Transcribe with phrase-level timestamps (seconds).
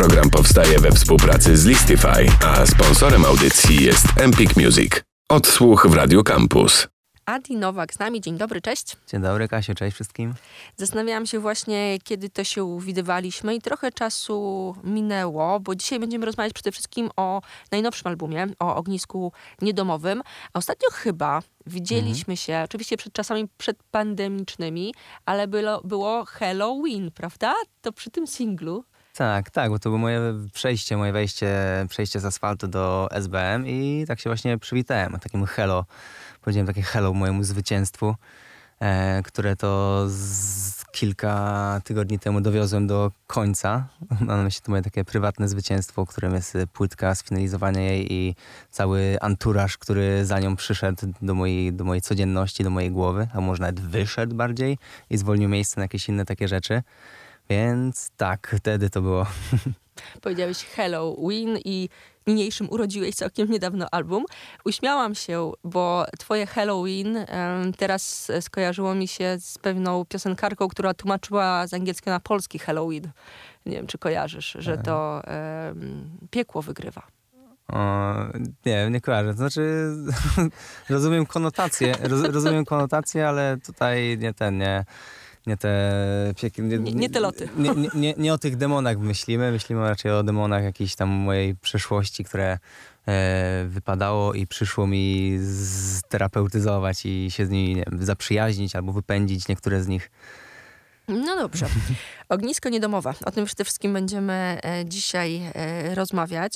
[0.00, 4.92] Program powstaje we współpracy z Listify, a sponsorem audycji jest Empik Music.
[5.28, 6.88] Odsłuch w Radio Campus.
[7.26, 8.20] Adi Nowak z nami.
[8.20, 8.96] Dzień dobry, cześć.
[9.06, 10.34] Dzień dobry, Kasiu, cześć wszystkim.
[10.76, 16.52] Zastanawiałam się właśnie, kiedy to się widywaliśmy i trochę czasu minęło, bo dzisiaj będziemy rozmawiać
[16.52, 17.42] przede wszystkim o
[17.72, 19.32] najnowszym albumie, o ognisku
[19.62, 20.22] niedomowym.
[20.52, 22.36] A ostatnio chyba widzieliśmy mhm.
[22.36, 24.94] się, oczywiście przed czasami przedpandemicznymi,
[25.24, 27.54] ale było, było Halloween, prawda?
[27.80, 28.84] To przy tym singlu.
[29.14, 30.20] Tak, tak, bo to było moje
[30.52, 31.56] przejście, moje wejście,
[31.88, 35.84] przejście z asfaltu do SBM i tak się właśnie przywitałem, takim hello
[36.40, 38.14] powiedziałem takie hello mojemu zwycięstwu,
[38.80, 40.06] e, które to
[40.92, 43.88] kilka tygodni temu dowiozłem do końca.
[44.20, 48.34] Mam myśli to moje takie prywatne zwycięstwo, którym jest płytka, sfinalizowanie jej i
[48.70, 53.40] cały anturaż, który za nią przyszedł do mojej, do mojej codzienności, do mojej głowy, a
[53.40, 54.78] może nawet wyszedł bardziej
[55.10, 56.82] i zwolnił miejsce na jakieś inne takie rzeczy.
[57.50, 59.26] Więc tak, wtedy to było.
[60.22, 61.88] Powiedziałeś Halloween i
[62.26, 64.24] niniejszym urodziłeś całkiem niedawno album.
[64.64, 67.18] Uśmiałam się, bo twoje Halloween
[67.76, 73.10] teraz skojarzyło mi się z pewną piosenkarką, która tłumaczyła z angielskiego na polski Halloween.
[73.66, 75.22] Nie wiem, czy kojarzysz, że to
[75.66, 77.02] um, piekło wygrywa.
[77.72, 78.14] O,
[78.66, 79.30] nie, nie kojarzę.
[79.30, 79.92] To znaczy,
[80.88, 84.84] rozumiem konotację, roz, rozumiem konotację, ale tutaj nie ten, nie
[85.50, 87.48] nie te Nie, nie, nie te loty.
[87.56, 92.24] Nie, nie, nie, o tych demonach myślimy, myślimy raczej o demonach jakiejś tam mojej przeszłości,
[92.24, 92.58] które
[93.08, 95.38] e, wypadało i przyszło mi
[95.98, 100.10] sterapeutyzować i się z nimi nie wiem, zaprzyjaźnić albo wypędzić niektóre z nich.
[101.10, 101.66] No dobrze.
[102.28, 103.14] Ognisko niedomowe.
[103.26, 106.52] O tym przede wszystkim będziemy e, dzisiaj e, rozmawiać.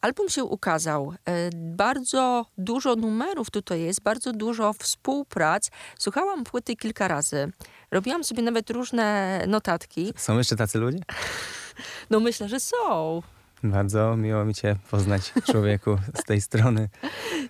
[0.00, 1.12] Album się ukazał.
[1.12, 5.70] E, bardzo dużo numerów tutaj jest, bardzo dużo współprac.
[5.98, 7.52] Słuchałam płyty kilka razy.
[7.90, 10.12] Robiłam sobie nawet różne notatki.
[10.16, 10.98] Są jeszcze tacy ludzie?
[12.10, 13.22] No myślę, że są.
[13.62, 16.88] Bardzo miło mi cię poznać, człowieku, z tej strony.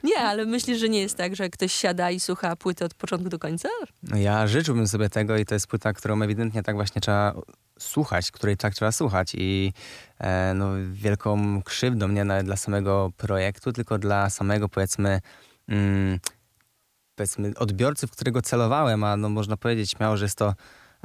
[0.04, 3.28] Nie, ale myślisz, że nie jest tak, że ktoś siada i słucha płyty od początku
[3.28, 3.68] do końca?
[4.02, 7.34] No ja życzyłbym sobie tego i to jest płyta, którą ewidentnie tak właśnie trzeba
[7.78, 9.72] słuchać, której tak trzeba słuchać i
[10.18, 15.20] e, no, wielką krzywdą nie nawet dla samego projektu, tylko dla samego powiedzmy
[15.68, 16.18] mm,
[17.18, 20.54] powiedzmy odbiorcy, w którego celowałem, a no można powiedzieć śmiało, że jest to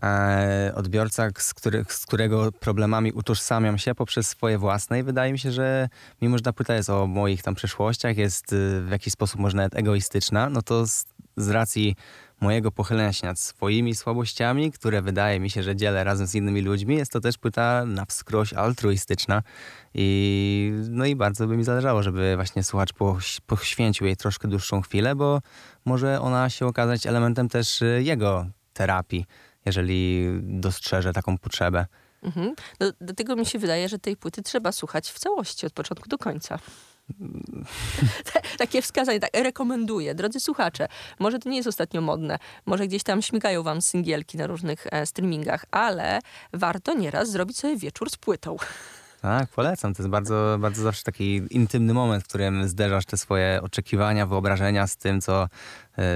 [0.03, 5.39] e, odbiorca, z, który, z którego problemami utożsamiam się poprzez swoje własne i wydaje mi
[5.39, 5.89] się, że
[6.21, 9.57] mimo, że ta płyta jest o moich tam przeszłościach, jest y, w jakiś sposób może
[9.57, 11.05] nawet egoistyczna, no to z,
[11.37, 11.95] z racji
[12.43, 16.61] mojego pochylenia się nad swoimi słabościami, które wydaje mi się, że dzielę razem z innymi
[16.61, 19.43] ludźmi, jest to też płyta na wskroś altruistyczna
[19.93, 22.91] i no i bardzo by mi zależało, żeby właśnie słuchacz
[23.45, 25.41] poświęcił jej troszkę dłuższą chwilę, bo
[25.85, 29.25] może ona się okazać elementem też y, jego terapii,
[29.65, 31.85] jeżeli dostrzeże taką potrzebę.
[32.23, 32.55] Mhm.
[32.79, 36.17] No, dlatego mi się wydaje, że tej płyty trzeba słuchać w całości, od początku do
[36.17, 36.59] końca.
[38.57, 40.15] Takie wskazanie, tak, rekomenduję.
[40.15, 40.87] Drodzy słuchacze,
[41.19, 45.05] może to nie jest ostatnio modne, może gdzieś tam śmigają wam singielki na różnych e,
[45.05, 46.19] streamingach, ale
[46.53, 48.57] warto nieraz zrobić sobie wieczór z płytą.
[49.23, 49.93] Tak, polecam.
[49.93, 54.87] To jest bardzo, bardzo zawsze taki intymny moment, w którym zderzasz te swoje oczekiwania, wyobrażenia
[54.87, 55.47] z tym, co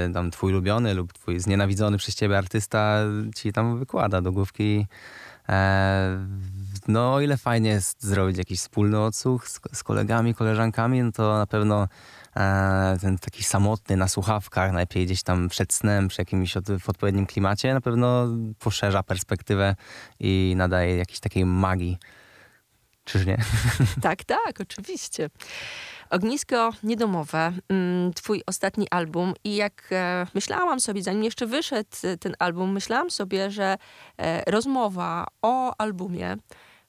[0.09, 2.99] y, tam twój ulubiony lub twój znienawidzony przez ciebie artysta
[3.35, 4.87] ci tam wykłada do główki.
[5.49, 6.27] E,
[6.87, 11.37] no, o ile fajnie jest zrobić jakiś wspólny odsłuch z, z kolegami, koleżankami, no to
[11.37, 11.87] na pewno
[12.35, 16.89] e, ten taki samotny na słuchawkach, najlepiej gdzieś tam przed snem, przy jakimś od, w
[16.89, 18.27] odpowiednim klimacie, na pewno
[18.59, 19.75] poszerza perspektywę
[20.19, 21.97] i nadaje jakiejś takiej magii.
[23.07, 23.37] Czyż nie?
[24.01, 25.29] Tak, tak, oczywiście.
[26.09, 32.35] Ognisko Niedomowe, mm, twój ostatni album i jak e, myślałam sobie, zanim jeszcze wyszedł ten
[32.39, 33.77] album, myślałam sobie, że
[34.17, 36.37] e, rozmowa o albumie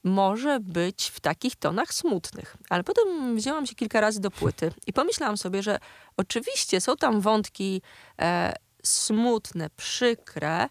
[0.05, 2.57] może być w takich tonach smutnych.
[2.69, 5.79] Ale potem wzięłam się kilka razy do płyty i pomyślałam sobie, że
[6.17, 7.83] oczywiście są tam wątki
[8.21, 10.69] e, smutne, przykre,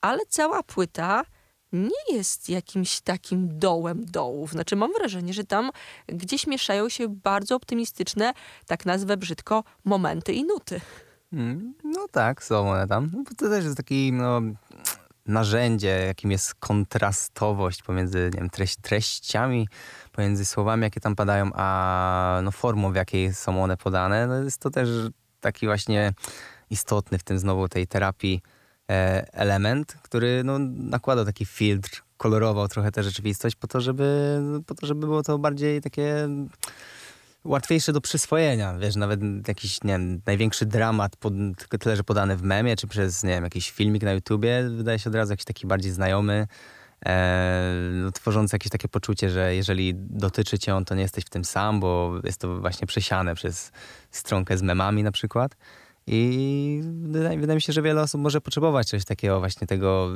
[0.00, 1.24] ale cała płyta
[1.72, 4.50] nie jest jakimś takim dołem dołów.
[4.50, 5.70] Znaczy mam wrażenie, że tam
[6.06, 8.32] gdzieś mieszają się bardzo optymistyczne,
[8.66, 10.80] tak nazwę brzydko, momenty i nuty.
[11.32, 13.10] Mm, no tak, są one tam.
[13.14, 14.40] No, to też jest taki no,
[15.26, 19.68] narzędzie, jakim jest kontrastowość pomiędzy nie wiem, treść, treściami,
[20.12, 24.26] pomiędzy słowami, jakie tam padają, a no, formą, w jakiej są one podane.
[24.26, 24.88] No, jest to też
[25.40, 26.12] taki właśnie
[26.70, 28.42] istotny w tym znowu tej terapii
[28.90, 34.74] e, element, który no, nakłada taki filtr, kolorował trochę tę rzeczywistość po to, żeby, po
[34.74, 36.28] to, żeby było to bardziej takie
[37.44, 38.78] łatwiejsze do przyswojenia.
[38.78, 41.32] Wiesz, nawet jakiś, nie wiem, największy dramat, pod,
[41.80, 45.10] tyle, że podany w memie, czy przez, nie wiem, jakiś filmik na YouTubie, wydaje się
[45.10, 46.46] od razu jakiś taki bardziej znajomy.
[47.06, 51.30] e, no, tworzący jakieś takie poczucie, że jeżeli dotyczy cię on, to nie jesteś w
[51.30, 53.72] tym sam, bo jest to właśnie przesiane przez
[54.10, 55.56] stronkę z memami na przykład.
[56.06, 60.10] I wydaje, wydaje, mi się, że wiele osób może potrzebować czegoś takiego właśnie tego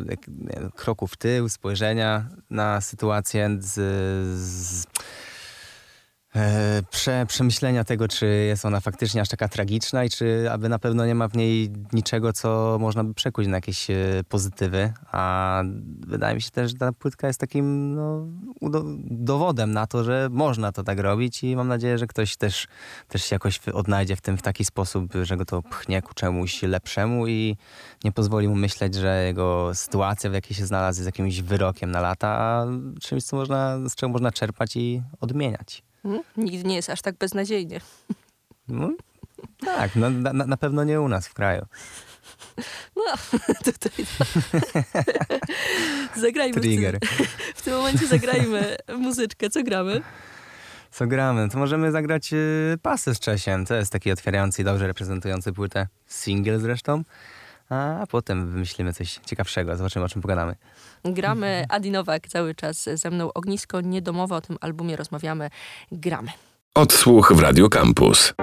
[0.75, 3.75] kroku w tył, spojrzenia na sytuację z,
[4.41, 4.87] z
[6.91, 11.07] prze, przemyślenia tego, czy jest ona faktycznie aż taka tragiczna i czy aby na pewno
[11.07, 13.95] nie ma w niej niczego, co można by przekuć na jakieś e,
[14.29, 14.93] pozytywy.
[15.13, 15.63] A
[16.07, 18.27] wydaje mi się też, że ta płytka jest takim no,
[19.11, 22.67] dowodem na to, że można to tak robić i mam nadzieję, że ktoś też,
[23.09, 26.63] też się jakoś odnajdzie w tym w taki sposób, że go to pchnie ku czemuś
[26.63, 27.57] lepszemu i
[28.05, 32.01] nie pozwoli mu myśleć, że jego sytuacja, w jakiej się znalazł, jest jakimś wyrokiem na
[32.01, 32.67] lata, a
[33.01, 35.83] czymś, co można, z czego można czerpać i odmieniać.
[36.07, 36.23] Hmm?
[36.37, 37.81] Nigdy nie jest aż tak beznadziejnie.
[38.69, 38.91] No,
[39.61, 41.67] tak, no, na, na pewno nie u nas w kraju.
[42.97, 44.25] No, tutaj to.
[46.21, 46.61] zagrajmy.
[46.61, 46.99] Trigger.
[47.55, 49.51] W tym momencie zagrajmy muzyczkę.
[49.51, 50.03] Co gramy?
[50.91, 51.49] Co gramy?
[51.49, 53.67] To możemy zagrać y, pasy z Czesiem.
[53.67, 55.87] To jest taki otwierający i dobrze reprezentujący płytę.
[56.07, 57.03] Single zresztą.
[57.71, 59.77] A potem wymyślimy coś ciekawszego.
[59.77, 60.55] Zobaczymy, o czym pogadamy.
[61.05, 61.65] Gramy.
[61.69, 63.33] Adi Nowak cały czas ze mną.
[63.33, 64.37] Ognisko niedomowe.
[64.37, 65.51] O tym albumie rozmawiamy.
[65.93, 66.31] Gramy.
[66.75, 68.35] Odsłuch w Radio Campus.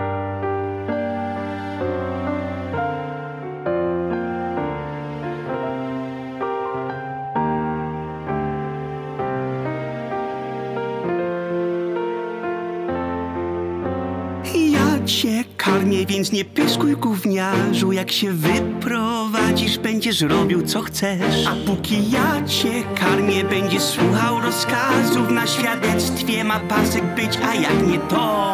[15.65, 17.91] Karmię, więc nie pyskuj gówniarzu.
[17.91, 21.47] Jak się wyprowadzisz, będziesz robił co chcesz.
[21.47, 25.29] A póki ja cię karmię, będziesz słuchał rozkazów.
[25.29, 28.52] Na świadectwie ma pasek być, a jak nie to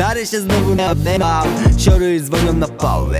[0.00, 1.44] Stary się znowu nabywał
[1.78, 3.16] Siory dzwonią na pały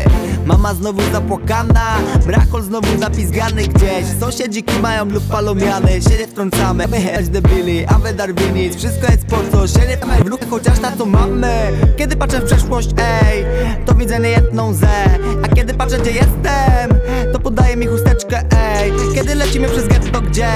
[0.47, 1.97] Mama znowu zapłakana
[2.27, 4.05] Brakol znowu napizgany gdzieś.
[4.21, 6.88] Sąsiedzi kimają lub palomiany Się nie wtrącamy.
[6.88, 10.81] My heć debili, a wy darwinic Wszystko jest po co Się nie w lukę, chociaż
[10.81, 13.44] na to mamy Kiedy patrzę w przeszłość, ej
[13.87, 15.05] To widzę niejedną ze.
[15.44, 17.00] A kiedy patrzę gdzie jestem
[17.32, 18.93] To podaję mi chusteczkę, ej.
[19.15, 20.49] Kiedy lecimy przez getto, gdzie?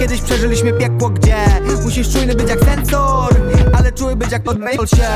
[0.00, 1.36] Kiedyś przeżyliśmy piekło, gdzie?
[1.84, 3.34] Musisz czujny być jak sensor
[3.78, 5.08] Ale czuły być jak podmail się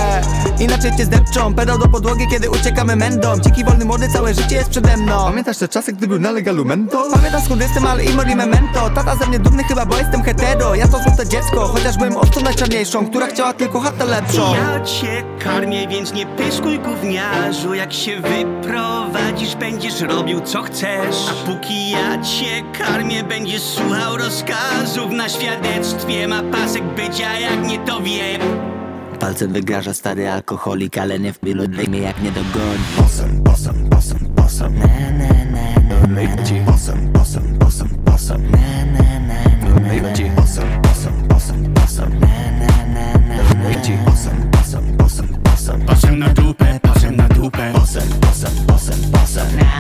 [0.60, 3.40] Inaczej cię zdepczą, pedał do podłogi, kiedy uciekamy mędą.
[3.40, 5.24] Dziki wolny młody, całe życie jest przede mną.
[5.24, 7.08] Pamiętasz te czasy, gdy był na legalu mento?
[7.14, 8.90] Pamiętam skąd jestem, ale imor i memento.
[8.94, 10.74] Tata ze mnie dumny chyba, bo jestem hetero.
[10.74, 14.54] Ja to złote dziecko, chociaż byłem owcą najczarniejszą Która chciała tylko chatę lepszą.
[14.54, 17.74] Ja cię karmię, więc nie pyskuj gówniarzu.
[17.74, 21.16] Jak się wyprowadzisz, będziesz robił co chcesz.
[21.30, 25.12] A póki ja cię karmię, będziesz słuchał rozkazów.
[25.12, 28.75] Na świadectwie ma pasek bycia, jak nie to wiem
[29.20, 32.84] Palcem wygraża stary alkoholik, ale nie w pilu mnie jak nie dogoni.
[32.96, 34.78] Bossem, bossem, bossem, bossem.
[34.78, 35.28] Na na
[36.00, 38.42] na Najbardziej bossem, bossem, bossem, bossem.
[38.50, 42.20] Na na na Najbardziej bossem, bossem, bossem, bossem.
[42.20, 42.26] Na
[42.58, 45.80] na na Najbardziej bossem, bossem, bossem, bossem.
[45.86, 47.72] Pasem na dupę, pasem na dupę.
[47.72, 49.46] Bossem, bossem, bossem, bossem.
[49.46, 49.75] Bossem,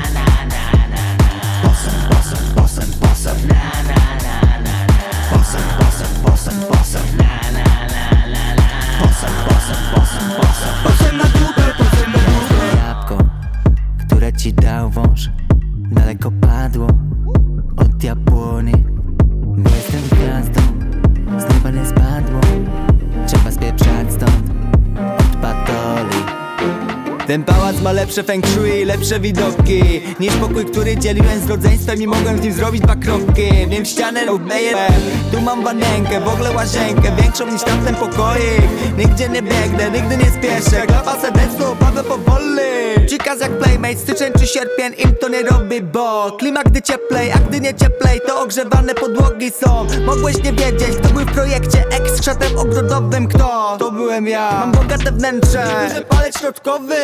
[28.06, 29.82] lepsze feng shui, lepsze widoki.
[30.20, 33.42] Niż pokój, który dzieliłem z rodzeństwem I mogłem z nim zrobić dwa kroki.
[33.68, 34.72] Wiem ścianę obmeję
[35.32, 38.62] Tu mam wanienkę, w ogóle łazienkę Większą niż tamten pokoik.
[38.98, 40.86] Nigdzie nie biegnę, nigdy nie spieszę.
[40.86, 46.32] Klapa serdecznie, opadłem powoli Przykaz jak playmate, styczeń czy sierpień Im to nie robi, bo
[46.32, 49.86] Klima gdy cieplej, a gdy nie cieplej To ogrzewane podłogi są.
[50.06, 53.76] Mogłeś nie wiedzieć, kto był w projekcie Ex szatem ogrodowym, kto?
[53.78, 54.50] To byłem ja.
[54.50, 55.88] Mam bogate wnętrze.
[55.88, 56.94] Duży palec środkowy.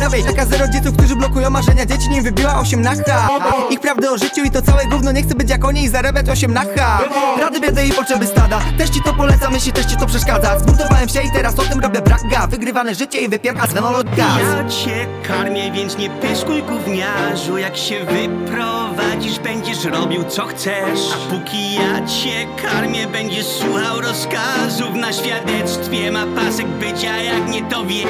[0.00, 1.86] Zawej, taka z rodziców, którzy blokują marzenia.
[1.86, 3.28] Dzieci nim wybiła osiem nacha
[3.70, 6.28] Ich prawdy o życiu i to całe gówno Nie chcę być jak oni i zarabiać
[6.28, 7.00] osiem nacha
[7.40, 8.60] Rady, biedy i potrzeby stada.
[8.78, 10.58] Też ci to polecam, jeśli też ci to przeszkadza.
[10.58, 13.74] Zbuntowałem się i teraz o tym robię braga Wygrywane życie i wypierka z
[14.16, 17.58] Ja cię karmię, więc nie pyskuj gówniarzu.
[17.58, 21.00] Jak się wyprowadzisz, będziesz robił co chcesz.
[21.14, 24.94] A póki ja cię karmię, będziesz słuchał rozkazów.
[24.94, 28.04] Na świadectwie ma pasek bycia, jak nie to wie.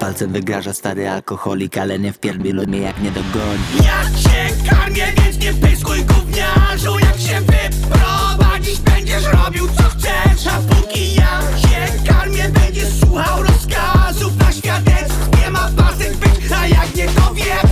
[0.00, 3.62] Palcem wygraża stary alkoholik, ale nie wpierdzielu mnie jak nie dogoni.
[3.84, 6.98] Ja cię karmię, więc nie pyskuj gówniarzu.
[6.98, 10.46] Jak się wyprowadzisz, będziesz robił co chcesz.
[10.46, 14.36] A póki ja cię karmię, będziesz słuchał rozkazów.
[14.36, 15.37] Na świadectwie
[16.68, 17.68] jak nie to wiem.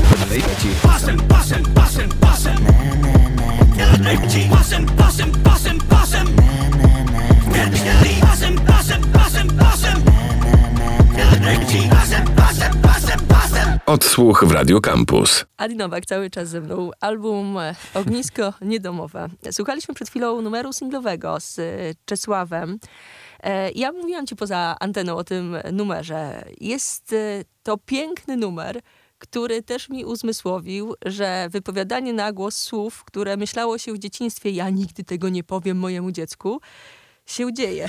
[0.82, 2.56] Pasem, pasem, pasem, pasem.
[4.50, 6.26] Pasem, pasem, pasem, pasem.
[8.20, 10.02] Pasem, pasem, pasem, pasem.
[11.90, 13.78] Pasem, pasem, pasem, pasem.
[13.86, 15.44] Odsłuch w Radio Campus.
[15.56, 16.90] Adi Nowak cały czas ze mną.
[17.00, 19.28] Album e, Ognisko Niedomowe.
[19.52, 21.62] Słuchaliśmy przed chwilą numeru singlowego z e,
[22.04, 22.78] Czesławem.
[23.42, 26.44] E, Ja mówiłam ci poza anteną o tym numerze.
[26.60, 28.80] Jest e, to piękny numer,
[29.18, 34.70] który też mi uzmysłowił, że wypowiadanie na głos słów, które myślało się w dzieciństwie, ja
[34.70, 36.60] nigdy tego nie powiem mojemu dziecku,
[37.26, 37.88] się dzieje.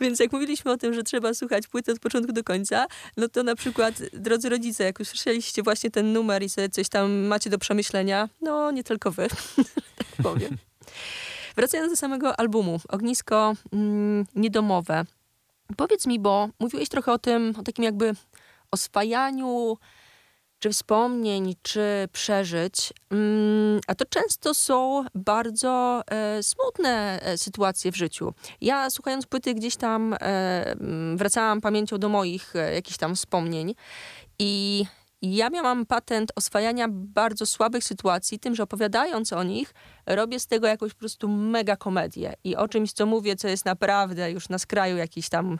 [0.00, 3.42] Więc jak mówiliśmy o tym, że trzeba słuchać płyty od początku do końca, no to
[3.42, 7.58] na przykład, drodzy rodzice, jak usłyszeliście właśnie ten numer i sobie coś tam macie do
[7.58, 9.28] przemyślenia, no nie tylko wy,
[9.98, 10.56] tak powiem.
[11.56, 15.04] Wracając do samego albumu, Ognisko mm, Niedomowe.
[15.76, 18.14] Powiedz mi, bo mówiłeś trochę o tym, o takim jakby
[18.70, 19.76] oswajaniu
[20.58, 27.96] czy wspomnień, czy przeżyć, mm, a to często są bardzo e, smutne e, sytuacje w
[27.96, 28.34] życiu.
[28.60, 33.74] Ja słuchając płyty gdzieś tam e, mm, wracałam pamięcią do moich e, jakichś tam wspomnień
[34.38, 34.84] i
[35.22, 39.74] ja miałam patent oswajania bardzo słabych sytuacji tym, że opowiadając o nich,
[40.06, 43.64] robię z tego jakąś po prostu mega komedię i o czymś, co mówię, co jest
[43.64, 45.58] naprawdę już na skraju jakiś tam,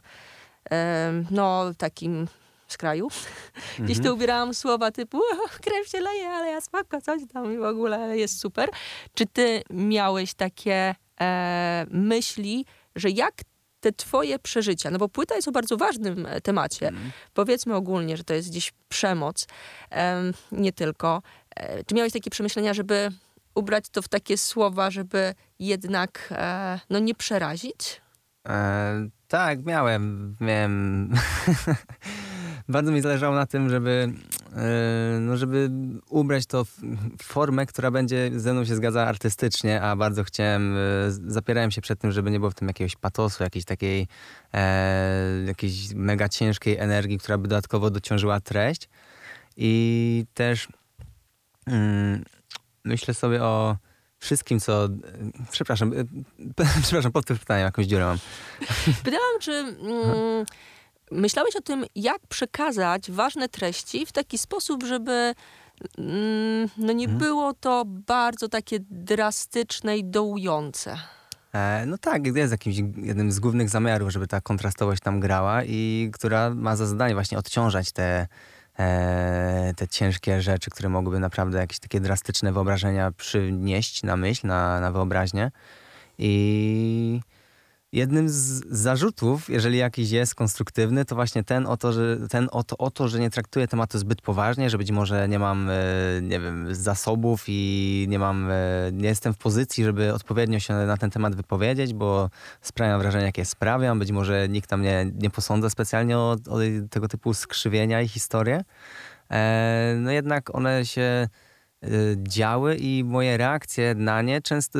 [0.70, 2.26] e, no takim
[2.68, 3.08] skraju.
[3.78, 7.58] Gdzieś to ubierałam słowa typu "O, krew się leje, ale ja spoko, coś tam i
[7.58, 8.68] w ogóle jest super.
[9.14, 12.66] Czy ty miałeś takie e, myśli,
[12.96, 13.34] że jak
[13.82, 16.90] te twoje przeżycia, no bo płyta jest o bardzo ważnym e, temacie.
[17.34, 19.46] Powiedzmy ogólnie, że to jest gdzieś przemoc,
[19.90, 21.22] em, nie tylko.
[21.56, 23.08] E, czy miałeś takie przemyślenia, żeby
[23.54, 28.00] ubrać to w takie słowa, żeby jednak e, no nie przerazić?
[28.48, 30.36] E, tak, miałem.
[30.40, 31.12] Miałem.
[32.68, 34.12] Bardzo mi zależało na tym, żeby,
[35.20, 35.70] no żeby
[36.08, 40.78] ubrać to w formę, która będzie ze mną się zgadzała artystycznie, a bardzo chciałem, e,
[41.26, 44.06] zapierałem się przed tym, żeby nie było w tym jakiegoś patosu, jakiejś takiej
[44.54, 48.88] e, jakiejś mega ciężkiej energii, która by dodatkowo dociążyła treść.
[49.56, 50.68] I też
[51.66, 52.24] mm,
[52.84, 53.76] myślę sobie o
[54.18, 54.88] wszystkim, co...
[55.50, 56.04] Przepraszam, e,
[56.82, 58.18] przepraszam, powtórz pytanie, jakąś dziurę mam.
[59.04, 60.46] Pytałam, czy mm,
[61.12, 65.34] myślałeś o tym, jak przekazać ważne treści w taki sposób, żeby
[65.98, 70.98] mm, no nie było to bardzo takie drastyczne i dołujące.
[71.52, 76.10] E, no tak, jest jakimś jednym z głównych zamiarów, żeby ta kontrastowość tam grała i
[76.12, 78.28] która ma za zadanie właśnie odciążać te,
[78.78, 84.80] e, te ciężkie rzeczy, które mogłyby naprawdę jakieś takie drastyczne wyobrażenia przynieść na myśl, na,
[84.80, 85.50] na wyobraźnię.
[86.18, 87.20] I
[87.92, 92.64] jednym z zarzutów, jeżeli jakiś jest konstruktywny, to właśnie ten o to, że, ten o
[92.64, 95.74] to, o to, że nie traktuję tematu zbyt poważnie, że być może nie mam, e,
[96.22, 98.54] nie wiem, zasobów i nie mam, e,
[98.92, 102.30] nie jestem w pozycji, żeby odpowiednio się na ten temat wypowiedzieć, bo
[102.60, 103.98] sprawiam wrażenie, jakie sprawiam.
[103.98, 106.58] Być może nikt tam nie, nie posądza specjalnie o, o
[106.90, 108.64] tego typu skrzywienia i historie.
[109.30, 111.28] E, no jednak one się
[112.16, 114.78] działy i moje reakcje na nie często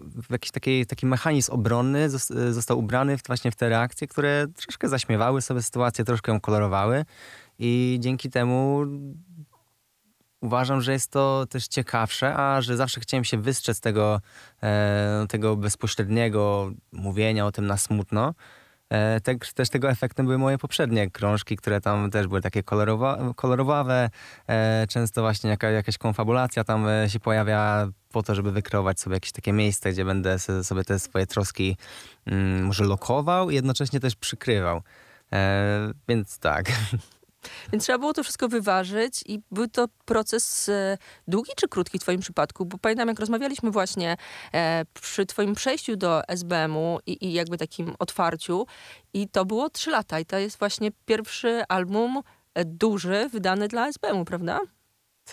[0.00, 1.98] w- jakiś taki, taki mechanizm obronny
[2.30, 7.04] y, został ubrany właśnie w te reakcje, które troszkę zaśmiewały sobie sytuację, troszkę ją kolorowały
[7.58, 8.86] i dzięki temu
[10.40, 14.20] uważam, że jest to też ciekawsze, a że zawsze chciałem się wystrzec tego,
[14.62, 18.34] e, tego bezpośredniego mówienia o tym na smutno.
[18.90, 23.18] E, te, też tego efektem były moje poprzednie krążki, które tam też były takie kolorowa,
[23.36, 24.10] kolorowawe.
[24.48, 29.16] E, często właśnie jaka, jakaś konfabulacja tam e, się pojawia po to, żeby wykreować sobie
[29.16, 31.76] jakieś takie miejsce, gdzie będę sobie te swoje troski
[32.26, 34.82] mm, może lokował i jednocześnie też przykrywał.
[36.08, 36.72] Więc tak.
[37.72, 42.02] Więc trzeba było to wszystko wyważyć i był to proces e, długi czy krótki w
[42.02, 42.66] twoim przypadku?
[42.66, 44.16] Bo pamiętam, jak rozmawialiśmy właśnie
[44.54, 48.66] e, przy twoim przejściu do SBM-u i, i jakby takim otwarciu
[49.14, 52.22] i to było trzy lata i to jest właśnie pierwszy album
[52.54, 54.60] e, duży wydany dla SBM-u, prawda?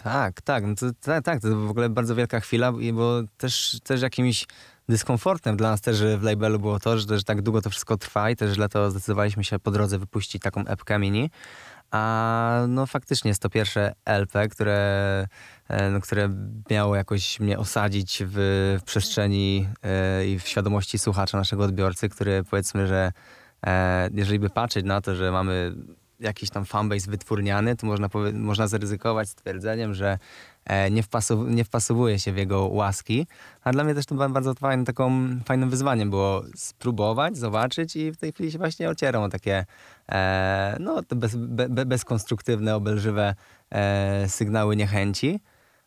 [0.04, 4.02] Tak, tak, no to, tak, tak, to w ogóle bardzo wielka chwila, bo też, też
[4.02, 4.46] jakimś
[4.90, 8.30] dyskomfortem dla nas też w labelu było to, że, że tak długo to wszystko trwa
[8.30, 11.30] i też dlatego zdecydowaliśmy się po drodze wypuścić taką epkę mini.
[11.92, 15.28] A no faktycznie jest to pierwsze LP, które,
[15.68, 16.30] e, no, które
[16.70, 18.36] miało jakoś mnie osadzić w,
[18.82, 23.12] w przestrzeni e, i w świadomości słuchacza, naszego odbiorcy, który powiedzmy, że
[23.68, 25.76] e, jeżeli by patrzeć na to, że mamy
[26.20, 30.18] jakiś tam fanbase wytwórniany, to można, można zaryzykować stwierdzeniem, że
[30.92, 33.28] nie, wpasow- nie wpasowuje się w jego łaski.
[33.64, 38.18] A dla mnie też to bardzo fajne, taką, fajnym wyzwaniem było spróbować, zobaczyć i w
[38.18, 39.66] tej chwili się właśnie ocieram o takie
[40.80, 43.36] no, te bez, be, be, bezkonstruktywne, obelżywe
[43.72, 45.40] e, sygnały niechęci.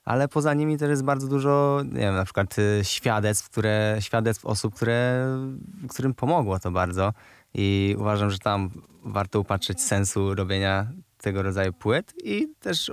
[0.04, 4.46] Ale poza nimi też jest bardzo dużo, nie wiem, na przykład y, świadectw, które, świadectw
[4.46, 5.26] osób, które,
[5.88, 7.12] którym pomogło to bardzo.
[7.54, 8.70] I uważam, że tam
[9.04, 10.86] warto upatrzeć sensu robienia
[11.18, 12.92] tego rodzaju płyt i też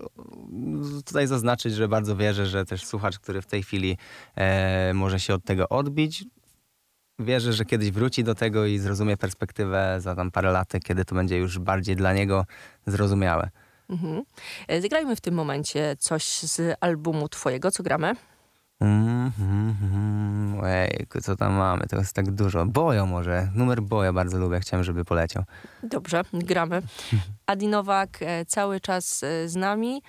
[1.05, 3.97] tutaj zaznaczyć, że bardzo wierzę, że też słuchacz, który w tej chwili
[4.35, 6.25] e, może się od tego odbić,
[7.19, 11.15] wierzę, że kiedyś wróci do tego i zrozumie perspektywę za tam parę lat, kiedy to
[11.15, 12.45] będzie już bardziej dla niego
[12.87, 13.49] zrozumiałe.
[13.89, 14.23] Mhm.
[14.67, 18.13] E, Zagrajmy w tym momencie coś z albumu twojego, co gramy?
[18.79, 20.59] Mm, mm, mm.
[20.63, 21.87] Ojejku, co tam mamy?
[21.87, 22.65] To jest tak dużo.
[22.65, 23.49] Bojo może.
[23.55, 24.59] Numer Boja bardzo lubię.
[24.59, 25.43] Chciałem, żeby poleciał.
[25.83, 26.81] Dobrze, gramy.
[27.45, 30.01] Adi Nowak e, cały czas e, z nami.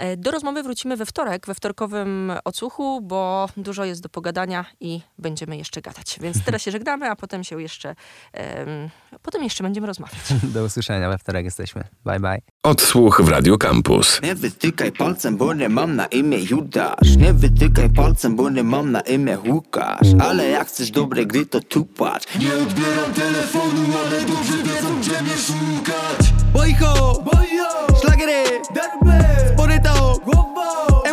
[0.00, 5.00] E, Do rozmowy wrócimy we wtorek, we wtorkowym odsłuchu, bo dużo jest do pogadania i
[5.18, 6.18] będziemy jeszcze gadać.
[6.20, 7.94] Więc teraz się żegnamy, a potem się jeszcze,
[8.32, 8.90] em,
[9.22, 10.20] potem jeszcze będziemy rozmawiać.
[10.54, 11.08] Do usłyszenia.
[11.10, 11.84] We wtorek jesteśmy.
[12.04, 12.38] Bye, bye.
[12.62, 14.22] Odsłuch w Radio Campus.
[14.22, 18.92] Nie wytykaj palcem, bo nie mam na imię Judasz Nie wytykaj palcem, bo nie mam
[18.92, 24.20] na imię Łukasz Ale jak chcesz dobre gry, to tu patrz Nie odbieram telefonu, ale
[24.20, 27.49] dobrze wiedzą, gdzie mnie szukać Bojcho, szlagery,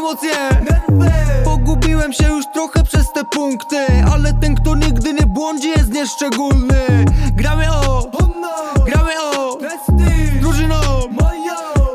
[0.08, 0.32] emocje,
[1.44, 3.78] Pogubiłem się już trochę przez te punkty
[4.12, 7.06] Ale ten kto nigdy nie błądzi jest nieszczególny.
[7.36, 8.12] Gramy o,
[8.86, 9.58] gramy o,
[10.42, 10.76] drużyną,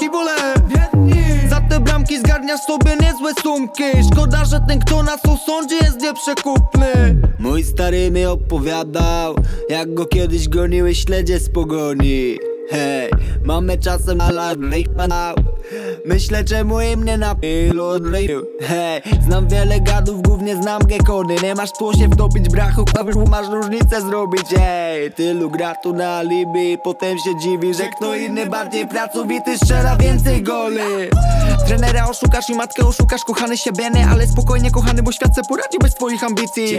[0.01, 0.33] kibole
[1.51, 3.85] Za te bramki zgarniasz sobie niezłe sumki.
[4.13, 7.17] Szkoda, że ten kto nas osądzi jest nieprzekupny.
[7.39, 9.35] Mój stary mi opowiadał
[9.69, 12.39] Jak go kiedyś goniły śledzie z pogoni.
[12.71, 13.11] Hej,
[13.45, 14.73] mamy czasem alarm
[16.05, 17.85] Myślę czemu im nie napilu
[18.61, 21.37] Hej, znam wiele gadów, głównie znam gekony.
[21.43, 24.47] Nie masz tu się wtopić brachu, a masz różnicę zrobić.
[24.57, 29.97] Hej, tylu gra tu na alibi Potem się dziwi, że kto inny bardziej pracowity strzela
[29.97, 30.81] więcej goli.
[31.67, 35.79] Trenera oszukasz i matkę oszukasz, kochany siebie nie Ale spokojnie kochany, bo świat se poradzi
[35.79, 36.79] bez twoich ambicji.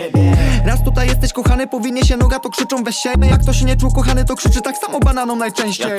[0.65, 3.77] Raz tutaj jesteś kochany, powinie się noga, to krzyczą weź się Jak to się nie
[3.77, 5.91] czuł kochany, to krzyczy tak samo bananą najczęściej.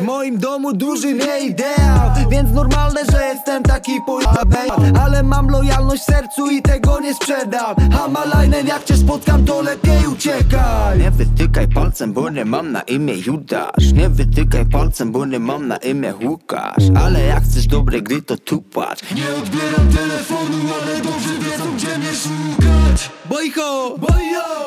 [0.00, 1.40] W moim domu duży nie
[1.76, 7.14] ideał Więc normalne, że jestem taki pojabej Ale mam lojalność w sercu i tego nie
[7.14, 7.76] sprzedam.
[7.92, 10.98] Hamalajnen, jak cię spotkam, to lepiej uciekaj.
[10.98, 13.92] Nie wytykaj palcem, bo nie mam na imię Judasz.
[13.92, 16.84] Nie wytykaj palcem, bo nie mam na imię Łukasz.
[17.04, 19.02] Ale jak chcesz dobre gry, to tu patrz.
[19.14, 23.10] Nie odbieram telefonu, ale dobrze wiedzą, gdzie mnie szukać.
[23.28, 23.96] Bojcho,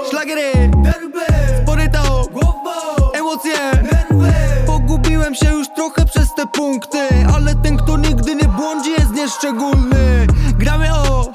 [0.10, 0.72] szlagery,
[1.64, 2.26] sporyto,
[3.14, 3.99] emocje,
[5.30, 6.98] Pogubiłem się już trochę przez te punkty
[7.36, 10.28] Ale ten kto nigdy nie błądzi jest nieszczególny.
[10.58, 11.32] Gramy o,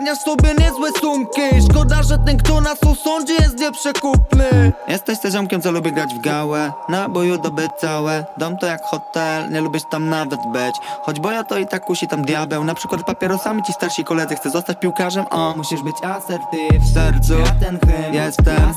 [0.00, 1.70] bramki zgarniasz sobie niezłe sumki.
[1.70, 4.72] Szkoda, że ten kto nas osądzi jest nieprzekupny.
[4.88, 6.72] Jesteś też ziomkiem, co lubi grać w gałę.
[6.88, 8.24] Na boju dobyć całe.
[8.38, 10.74] Dom to jak hotel, nie lubisz tam nawet być.
[11.02, 12.64] Choć boja to i tak kusi tam diabeł.
[12.64, 17.34] Na przykład papierosami ci starsi koledzy Chce zostać piłkarzem, o Musisz być asertyw w sercu
[17.60, 18.72] ten hymn Jestem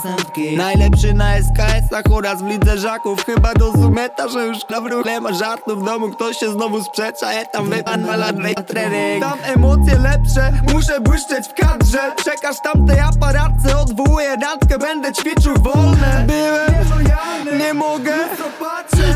[0.56, 3.26] najlepszy na SKS-ach oraz w lidze żaków.
[3.26, 7.46] Chyba rozumeta, że już na nie ma żartu w domu Ktoś się znowu sprzecza, ja
[7.46, 9.24] tam wypadł na trening.
[9.24, 12.12] Tam emocje lepsze, muszę błyszczeć w kadrze.
[12.16, 16.26] Przekaż tamtej aparatce, odwołuję randkę Będę ćwiczył wolne.
[16.28, 18.14] Byłem, nie mogę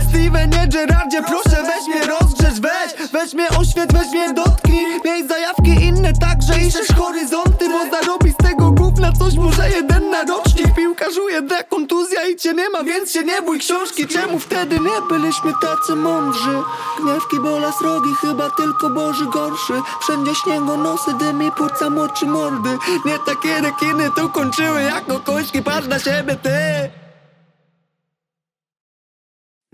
[0.09, 4.85] Steven, nie Gerardzie, proszę weź mnie rozgrzesz Weź, weź mnie oświet, weź mnie dotknij.
[5.05, 10.09] Miej zajawki inne także i szerz horyzonty Bo zarobi z tego gówna coś może jeden
[10.09, 14.07] na rocznik Piłkarzu jedna kontuzja i cię nie ma, więc się nie bój książki.
[14.07, 16.63] Czemu wtedy nie byliśmy tacy mądrzy?
[17.03, 19.73] Gniewki bola srogi, chyba tylko Boży gorszy.
[20.01, 22.77] Wszędzie śniego nosy, dym i płuca moczy mordy.
[23.05, 26.49] Nie takie rekiny tu kończyły jako kośki, patrz na siebie ty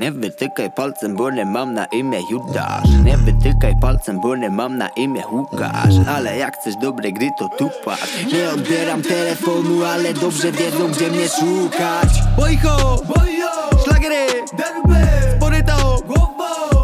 [0.04, 2.90] Nie wytykaj palcem, bo nie mam na imię Judasz.
[3.04, 5.96] Nie wytykaj palcem, bo nie mam na imię Łukasz.
[6.08, 8.26] Ale jak chcesz dobre gry, to tu patrz.
[8.34, 12.10] Nie odbieram telefonu, ale dobrze wiedzą, gdzie mnie szukać.
[12.38, 13.02] Bojcho,
[13.86, 14.28] szlagery,
[15.38, 15.98] sporyto,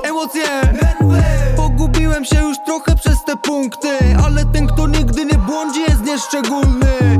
[0.03, 0.43] emocje,
[1.55, 3.89] Pogubiłem się już trochę przez te punkty
[4.25, 7.17] Ale ten kto nigdy nie błądzi jest nieszczególny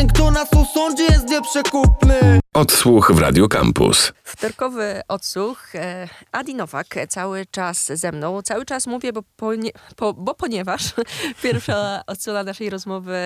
[0.00, 4.12] ten kto nas osądzi jest nieprzekupny Odsłuch w Radio Campus.
[4.24, 5.74] Wtorkowy odsłuch.
[5.74, 8.42] e, Adi Nowak cały czas ze mną.
[8.42, 10.82] Cały czas mówię, bo, ponie, po, bo ponieważ
[11.42, 13.18] pierwsza odsłona naszej rozmowy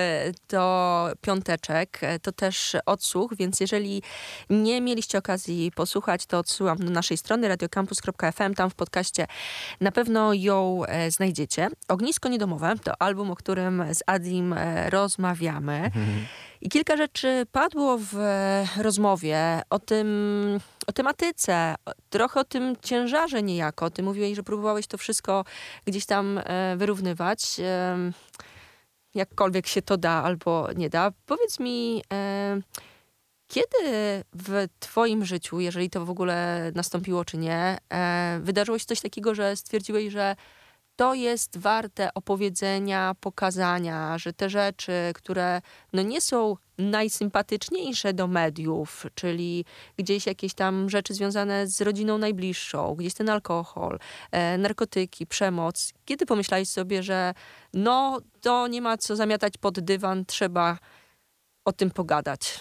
[0.46, 4.02] to piąteczek, e, to też odsłuch, więc jeżeli
[4.50, 8.54] nie mieliście okazji posłuchać, to odsyłam do naszej strony radiocampus.fm.
[8.54, 9.26] Tam w podcaście
[9.80, 11.68] na pewno ją e, znajdziecie.
[11.88, 14.54] Ognisko Niedomowe to album, o którym z Adim
[14.90, 15.90] rozmawiamy.
[16.64, 18.16] I kilka rzeczy padło w
[18.76, 20.08] rozmowie o tym,
[20.86, 21.74] o tematyce,
[22.10, 23.90] trochę o tym ciężarze niejako.
[23.90, 25.44] Ty mówiłeś, że próbowałeś to wszystko
[25.84, 27.60] gdzieś tam e, wyrównywać.
[29.14, 31.12] Jakkolwiek się to da albo nie da.
[31.26, 32.60] Powiedz mi, e,
[33.48, 33.78] kiedy
[34.32, 39.34] w Twoim życiu, jeżeli to w ogóle nastąpiło czy nie, e, wydarzyło się coś takiego,
[39.34, 40.36] że stwierdziłeś, że
[40.96, 45.60] to jest warte opowiedzenia, pokazania, że te rzeczy, które
[45.92, 49.64] no nie są najsympatyczniejsze do mediów, czyli
[49.98, 53.98] gdzieś jakieś tam rzeczy związane z rodziną najbliższą, gdzieś ten alkohol,
[54.30, 55.92] e, narkotyki, przemoc.
[56.04, 57.34] Kiedy pomyślałeś sobie, że
[57.74, 60.78] no to nie ma co zamiatać pod dywan, trzeba
[61.64, 62.60] o tym pogadać?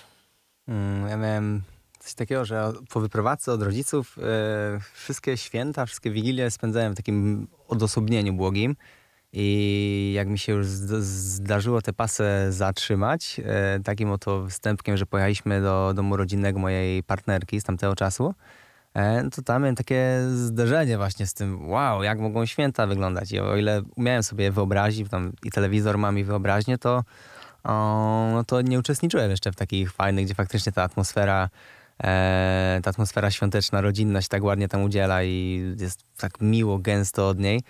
[0.68, 1.64] Mm, ja miałem
[2.04, 7.48] coś takiego, że po wyprowadzce od rodziców e, wszystkie święta, wszystkie wigilie spędzałem w takim
[7.68, 8.76] odosobnieniu błogim.
[9.34, 15.62] I jak mi się już zdarzyło te pasy zatrzymać, e, takim oto wstępkiem, że pojechaliśmy
[15.62, 18.34] do domu rodzinnego mojej partnerki z tamtego czasu,
[18.94, 23.32] e, to tam miałem takie zderzenie właśnie z tym, wow, jak mogą święta wyglądać.
[23.32, 27.04] I o ile umiałem sobie wyobrazić, tam i telewizor mam i wyobraźnię, to,
[27.64, 31.50] o, no to nie uczestniczyłem jeszcze w takich fajnych, gdzie faktycznie ta atmosfera
[32.04, 37.28] e, ta atmosfera świąteczna, rodzinna się tak ładnie tam udziela i jest tak miło, gęsto
[37.28, 37.62] od niej,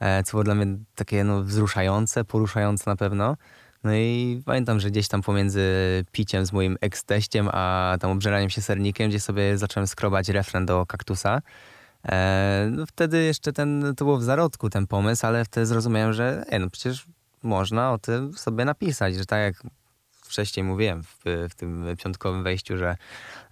[0.00, 3.36] e, co było dla mnie takie no, wzruszające, poruszające na pewno.
[3.84, 5.64] No i pamiętam, że gdzieś tam pomiędzy
[6.12, 10.86] piciem z moim ex-teściem, a tam obżeraniem się sernikiem, gdzie sobie zacząłem skrobać refren do
[10.86, 11.42] kaktusa.
[12.08, 16.44] E, no wtedy jeszcze ten, to było w zarodku ten pomysł, ale wtedy zrozumiałem, że
[16.48, 17.06] e, no przecież
[17.42, 19.62] można o tym sobie napisać, że tak jak
[20.30, 22.96] wcześniej mówiłem w, w tym piątkowym wejściu, że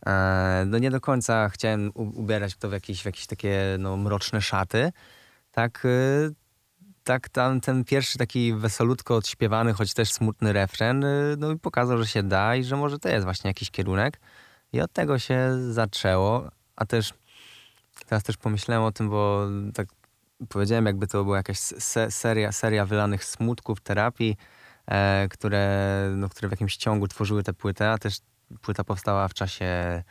[0.07, 4.43] e, no nie do końca chciałem ubierać to w jakieś, w jakieś takie no, mroczne
[4.43, 4.93] szaty.
[5.53, 6.31] Tak, e,
[7.05, 11.99] tak tam ten pierwszy taki wesolutko odśpiewany, choć też smutny refren, e, no i pokazał,
[11.99, 14.21] że się da i że może to jest właśnie jakiś kierunek.
[14.73, 17.15] I od tego się zaczęło, a też
[18.07, 19.89] teraz też pomyślałem o tym, bo tak
[20.49, 24.37] powiedziałem, jakby to była jakaś se seria, seria wylanych smutków, terapii,
[25.31, 28.19] które, no, które w jakimś ciągu tworzyły tę płytę, a też
[28.63, 30.03] płyta powstała w czasie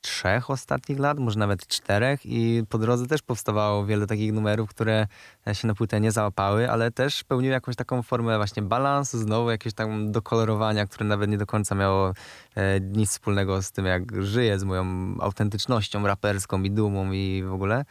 [0.00, 5.06] trzech ostatnich lat, może nawet czterech i po drodze też powstawało wiele takich numerów, które
[5.52, 9.74] się na płytę nie załapały, ale też pełniły jakąś taką formę właśnie balansu, znowu jakieś
[9.74, 12.12] tam dokolorowania, które nawet nie do końca miało
[12.54, 17.52] e, nic wspólnego z tym, jak żyję, z moją autentycznością raperską i dumą i w
[17.52, 17.84] ogóle.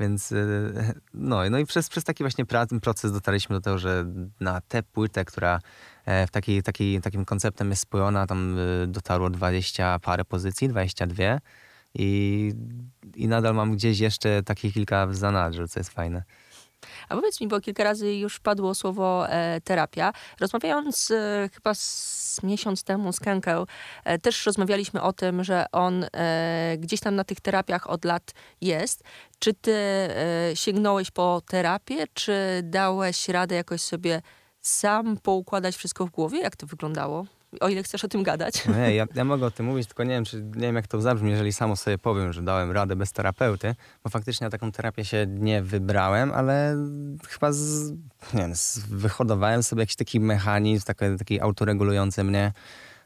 [0.00, 0.36] Więc e,
[1.14, 2.44] no, no i przez, przez taki właśnie
[2.82, 4.04] proces dotarliśmy do tego, że
[4.40, 5.60] na tę płytę, która
[6.04, 11.38] e, w taki, taki, takim konceptem jest spojona, tam e, dotarło 20 parę pozycji, 22
[11.94, 12.52] i,
[13.16, 16.22] i nadal mam gdzieś jeszcze takie kilka w zanadrzu, co jest fajne.
[17.08, 20.12] A powiedz mi, bo kilka razy już padło słowo e, terapia.
[20.40, 23.66] Rozmawiając e, chyba z miesiąc temu z Kenkel,
[24.04, 28.32] e, też rozmawialiśmy o tym, że on e, gdzieś tam na tych terapiach od lat
[28.60, 29.04] jest.
[29.42, 34.22] Czy ty e, sięgnąłeś po terapię, czy dałeś radę jakoś sobie
[34.60, 36.40] sam poukładać wszystko w głowie?
[36.40, 37.26] Jak to wyglądało?
[37.60, 38.66] o ile chcesz o tym gadać.
[38.76, 41.00] Nie, ja, ja mogę o tym mówić, tylko nie wiem, czy, nie wiem jak to
[41.00, 43.74] zabrzmi, jeżeli samo sobie powiem, że dałem radę bez terapeuty,
[44.04, 46.76] bo faktycznie na taką terapię się nie wybrałem, ale
[47.28, 47.90] chyba z,
[48.34, 52.52] nie wiem, z, wyhodowałem sobie jakiś taki mechanizm, taki, taki autoregulujący mnie,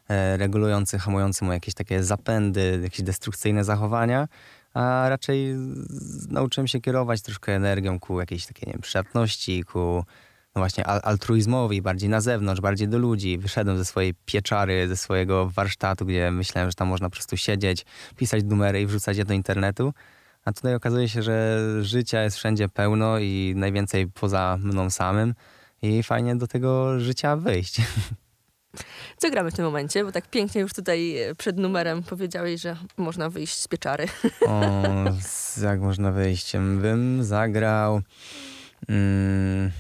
[0.09, 4.29] e, regulujący, hamujący mu jakieś takie zapędy, jakieś destrukcyjne zachowania,
[4.77, 5.55] a raczej
[6.29, 10.05] nauczyłem się kierować troszkę energią ku jakiejś takiej, nie wiem, przydatności, ku
[10.55, 13.39] no właśnie altruizmowi, bardziej na zewnątrz, bardziej do ludzi.
[13.39, 17.85] Wyszedłem ze swojej pieczary, ze swojego warsztatu, gdzie myślałem, że tam można po prostu siedzieć,
[18.17, 19.93] pisać numery i wrzucać je do internetu.
[20.45, 25.35] A tutaj okazuje się, że życia jest wszędzie pełno i najwięcej poza mną samym
[25.83, 27.81] i fajnie do tego życia wyjść.
[29.17, 30.05] Co gramy w tym momencie?
[30.05, 34.07] Bo tak pięknie już tutaj przed numerem powiedziałeś, że można wyjść z pieczary.
[34.47, 34.73] O,
[35.63, 36.53] jak można wyjść?
[36.57, 38.03] Bym zagrał...
[38.89, 39.71] Mm,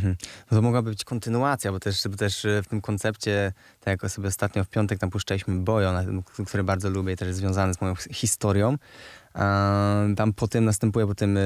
[0.50, 4.28] to mogłaby być kontynuacja, bo też, bo też e, w tym koncepcie, tak jak sobie
[4.28, 5.10] ostatnio w piątek tam
[5.48, 5.92] Bojo,
[6.46, 8.76] który bardzo lubię też związany z moją historią.
[10.16, 11.40] Tam po tym następuje po tym e,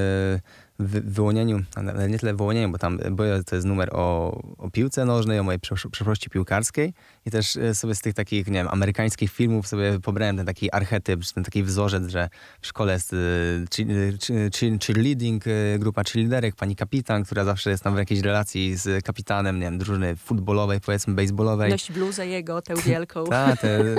[0.81, 1.61] wy, wyłonieniu,
[2.09, 5.61] nie tyle wyłonieniu, bo tam bo to jest numer o, o piłce nożnej, o mojej
[5.91, 6.95] przeszłości piłkarskiej
[7.27, 10.73] i też e, sobie z tych takich, nie wiem, amerykańskich filmów sobie pobrałem ten taki
[10.73, 12.29] archetyp, ten taki wzorzec, że
[12.61, 17.99] w szkole jest e, cheerleading, e, grupa cheerleaderek, pani kapitan, która zawsze jest tam w
[17.99, 21.71] jakiejś relacji z kapitanem, nie wiem, drużyny futbolowej, powiedzmy, baseballowej.
[21.71, 23.25] Nosi bluzę jego, tę wielką.
[23.41, 23.95] Tak, te,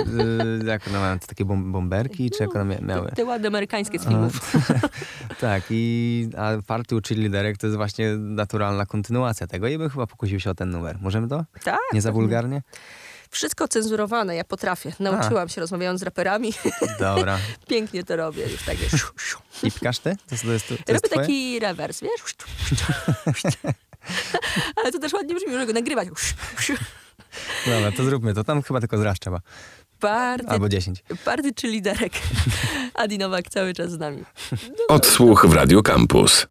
[0.66, 3.08] jak one mają, takie bomberki, czy jak one miały?
[3.08, 4.52] Te, te ładne amerykańskie z filmów.
[5.40, 10.06] tak, i a partii uczyli liderek to jest właśnie naturalna kontynuacja tego i bym chyba
[10.06, 10.98] pokusił się o ten numer.
[11.00, 11.44] Możemy to?
[11.64, 11.78] Tak.
[11.92, 12.62] Nie za wulgarnie?
[13.32, 14.92] Wszystko cenzurowane, ja potrafię.
[15.00, 16.52] Nauczyłam się rozmawiając z raperami.
[16.98, 17.38] Dobra.
[17.68, 18.42] Pięknie to robię.
[18.48, 18.94] Już tak jest.
[19.62, 20.16] I pikasz ty?
[20.28, 21.20] To, jest- to jest, to jest Robię twoje?
[21.20, 22.22] taki rewers, wiesz?
[24.76, 26.08] Ale to też ładnie brzmi, żeby go nagrywać.
[27.66, 28.44] Dobra, to zróbmy to.
[28.44, 29.40] Tam chyba tylko zraż trzeba.
[30.00, 31.04] Party, Albo 10.
[31.24, 32.12] party czy liderek.
[32.94, 34.24] Adi Nowak cały czas z nami.
[34.88, 36.46] Odsłuch w Radio Campus.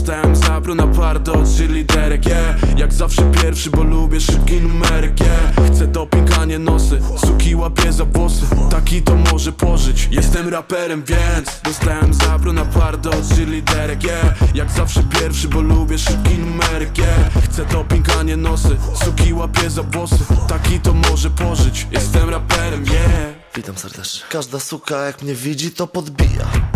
[0.00, 2.78] Dostałem zapru na pardo od liderek, yeah.
[2.78, 5.66] Jak zawsze pierwszy, bo lubię szybki numerek, yeah.
[5.66, 8.46] Chcę doping, a nie nosy, suki łapie za włosy.
[8.70, 14.54] Taki to może pożyć, jestem raperem, więc Dostałem zapru na pardo od liderek, yeah.
[14.54, 17.44] Jak zawsze pierwszy, bo lubię szybki numerek, yeah.
[17.44, 20.18] Chcę doping, a nie nosy, suki łapie za włosy.
[20.48, 23.34] Taki to może pożyć, jestem raperem, yeah.
[23.56, 24.22] Witam serdecznie.
[24.30, 26.69] Każda suka jak mnie widzi to podbija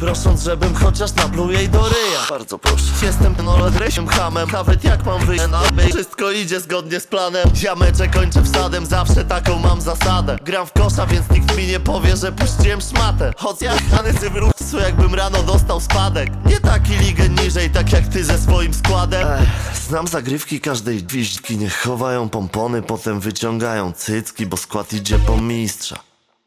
[0.00, 2.20] Prosząc, żebym chociaż napluł jej do ryja.
[2.30, 2.84] Bardzo proszę.
[3.02, 7.48] Jestem nolodresiem hamem Nawet jak mam wyjść na Wszystko idzie zgodnie z planem.
[7.54, 8.86] Ziameczę kończę wsadem.
[8.86, 10.36] Zawsze taką mam zasadę.
[10.42, 13.32] Gram w kosza, więc nikt mi nie powie, że puściłem szmatę.
[13.36, 16.30] Choć jak Hany wrócą jakbym rano dostał spadek.
[16.46, 19.28] Nie taki ligę niżej, tak jak ty ze swoim składem.
[19.28, 21.56] Ech, Znam zagrywki każdej gwizdki.
[21.56, 25.98] Niech chowają pompony, potem wyciągają cycki Bo skład idzie po mistrza.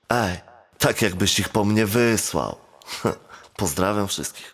[0.10, 0.38] Ej,
[0.78, 2.56] tak jakbyś ich po mnie wysłał.
[3.62, 4.52] Pozdrawiam wszystkich.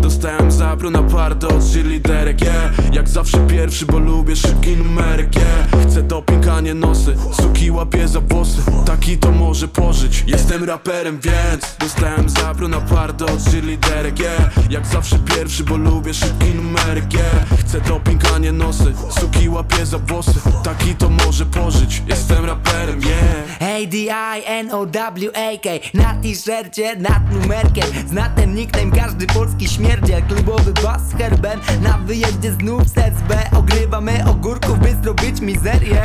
[0.00, 2.94] Dostałem zapru na pardo od liderek, yeah.
[2.94, 5.66] Jak zawsze pierwszy, bo lubię szybki numerek, yeah.
[5.88, 8.58] Chcę doping, a nie nosy, suki łapie za włosy.
[8.86, 14.70] Taki to może pożyć, jestem raperem, więc Dostałem zapru na pardo od liderek, yeah.
[14.70, 17.60] Jak zawsze pierwszy, bo lubię szybki numerek, yeah.
[17.60, 20.34] Chcę doping, a nie nosy, suki łapie za włosy.
[20.64, 23.56] Taki to może pożyć, jestem raperem, yeah.
[23.60, 27.84] A-D-I-N-O-W-A-K Na t-shircie, nad numerkiem.
[28.08, 34.24] Zna ten nickname każdy polski śmierdziel Klubowy bas herben Na wyjeździe znów z SB Ogrywamy
[34.28, 36.02] ogórków, by zrobić mizerię.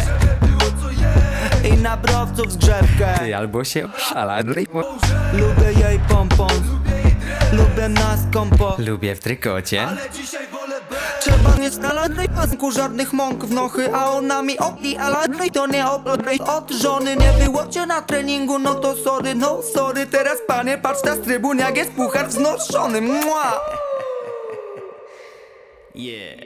[1.69, 4.39] I na browców zgrzewkę Ty, albo się oszala.
[5.33, 6.61] Lubię jej pompons
[7.53, 9.87] Lubię nas kompo Lubię w trykocie.
[11.21, 15.87] Trzeba nie znaleźć pasku żadnych mąk w nochy A ona mi opi, ale to nie
[15.87, 20.05] oplodrej od żony Nie było cię na treningu, no to sorry, no sorry.
[20.05, 23.01] Teraz panie, patrz na z trybun, jak jest puchar wznoszony.
[23.01, 23.61] Mua!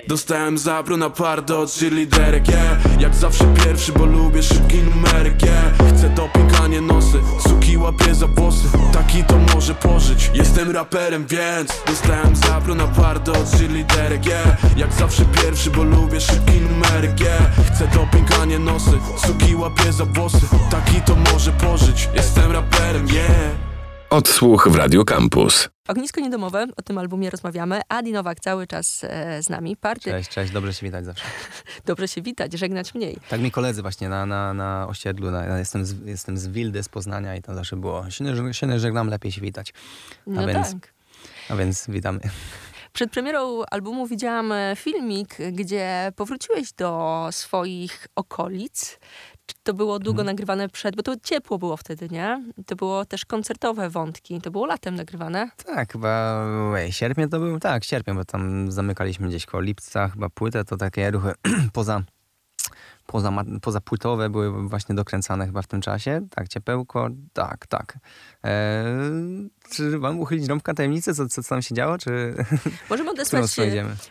[0.07, 3.01] Dostałem zapru na pardo od liderek, yeah.
[3.01, 5.95] Jak zawsze pierwszy, bo lubię szybki numerek, yeah.
[5.97, 8.67] Chcę doping, a nie nosy, suki łapie za włosy.
[8.93, 14.77] Taki to może pożyć, jestem raperem, więc Dostałem zapru na pardo od liderek, yeah.
[14.77, 17.73] Jak zawsze pierwszy, bo lubię szybki numerek, yeah.
[17.73, 18.91] Chcę doping, a nie nosy,
[19.27, 20.41] suki łapie za włosy.
[20.71, 23.51] Taki to może pożyć, jestem raperem, yeah.
[24.09, 25.74] Odsłuch w Radio Campus.
[25.87, 27.81] Ognisko Niedomowe, o tym albumie rozmawiamy.
[27.89, 29.77] Adi Nowak cały czas e, z nami.
[29.77, 31.25] Party, Cześć, cześć, dobrze się witać zawsze.
[31.85, 33.17] dobrze się witać, żegnać mniej.
[33.29, 36.83] Tak mi koledzy właśnie na, na, na osiedlu, na, ja jestem, z, jestem z Wildy,
[36.83, 39.73] z Poznania i tam zawsze było się nie, się nie żegnam, lepiej się witać.
[40.27, 40.93] No A więc- tak.
[41.49, 42.19] A więc witamy.
[42.93, 48.99] Przed premierą albumu widziałam e, filmik, gdzie powróciłeś do swoich okolic.
[49.45, 50.25] Czy to było długo Mhm.
[50.35, 52.43] nagrywane przed, bo to ciepło było wtedy, nie?
[52.65, 54.41] To było też koncertowe wątki.
[54.41, 55.49] To było latem nagrywane.
[55.65, 56.43] Tak, chyba
[56.77, 60.77] ej, sierpień to był, tak, sierpień, bo tam zamykaliśmy gdzieś koło lipca, chyba płytę, to
[60.77, 61.33] takie ruchy
[61.73, 62.01] poza,
[63.07, 66.27] poza, ma- poza płytowe były właśnie dokręcane chyba w tym czasie.
[66.35, 67.97] Tak, ciepełko, tak, tak.
[68.43, 72.35] Eee, czy mam uchylić rąbka tajemnicy, co, co, co tam się działo, czy
[72.89, 73.51] Możemy odesłać,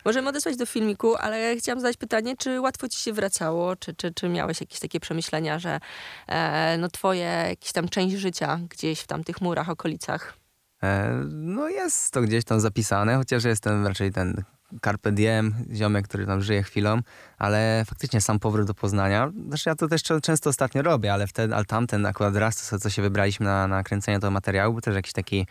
[0.05, 3.77] możemy odesłać do filmiku, ale chciałam zadać pytanie, czy łatwo ci się wracało?
[3.77, 5.81] Czy, czy, czy miałeś jakieś takie przemyślenia, że
[6.29, 10.35] e, no twoje jakieś tam część życia gdzieś w tamtych murach, okolicach?
[10.83, 14.43] E, No jest to gdzieś tam zapisane, chociaż jestem raczej ten
[14.85, 17.01] carpe diem, ziomek, który tam żyje chwilą,
[17.39, 21.55] ale faktycznie sam powrót do Poznania, znaczy ja to też często ostatnio robię, ale wtedy,
[21.55, 24.95] ale tamten akurat raz, co, co się wybraliśmy na, na kręcenie tego materiału, był też
[24.95, 25.47] jakiś taki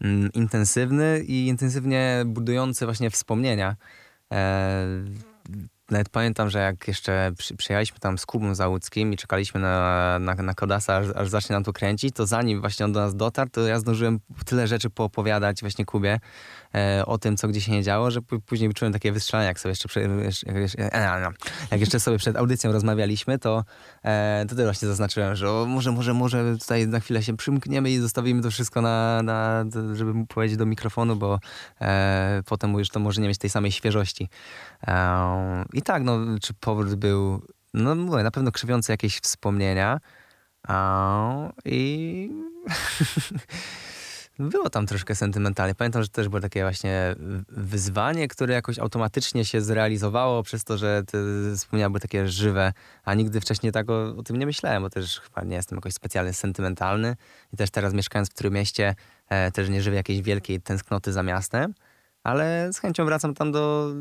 [0.00, 3.76] mm, intensywny i intensywnie budujący właśnie wspomnienia.
[4.32, 4.86] E,
[5.90, 10.34] nawet pamiętam, że jak jeszcze przy, przyjechaliśmy tam z Kubą Załuckim i czekaliśmy na, na,
[10.34, 13.50] na Kodasa, aż, aż zacznie nam tu kręcić, to zanim właśnie on do nas dotarł,
[13.50, 16.20] to ja zdążyłem tyle rzeczy poopowiadać właśnie Kubie
[17.06, 20.00] o tym, co gdzie się nie działo, że później czułem takie wystrzelanie, jak sobie jeszcze,
[20.60, 21.30] jeszcze, e, no,
[21.70, 23.64] jak jeszcze sobie przed audycją rozmawialiśmy, to
[24.04, 27.98] e, to właśnie zaznaczyłem, że o, może, może, może tutaj na chwilę się przymkniemy i
[27.98, 31.38] zostawimy to wszystko na, na żeby mu powiedzieć do mikrofonu, bo
[31.80, 34.28] e, potem już to może nie mieć tej samej świeżości.
[34.86, 37.42] E, I tak, no, czy powrót był,
[37.74, 40.00] no mówię, na pewno krzywiący jakieś wspomnienia.
[40.68, 42.30] E, I
[44.38, 45.74] Było tam troszkę sentymentalnie.
[45.74, 47.16] Pamiętam, że też było takie właśnie
[47.48, 51.18] wyzwanie, które jakoś automatycznie się zrealizowało przez to, że te
[51.56, 52.72] wspomnienia były takie żywe,
[53.04, 55.94] a nigdy wcześniej tak o, o, tym nie myślałem, bo też chyba nie jestem jakoś
[55.94, 57.16] specjalnie sentymentalny
[57.52, 58.94] i też teraz mieszkając w Trójmieście
[59.28, 61.74] e, też nie żywię jakiejś wielkiej tęsknoty za miastem
[62.24, 63.92] ale z chęcią wracam tam do,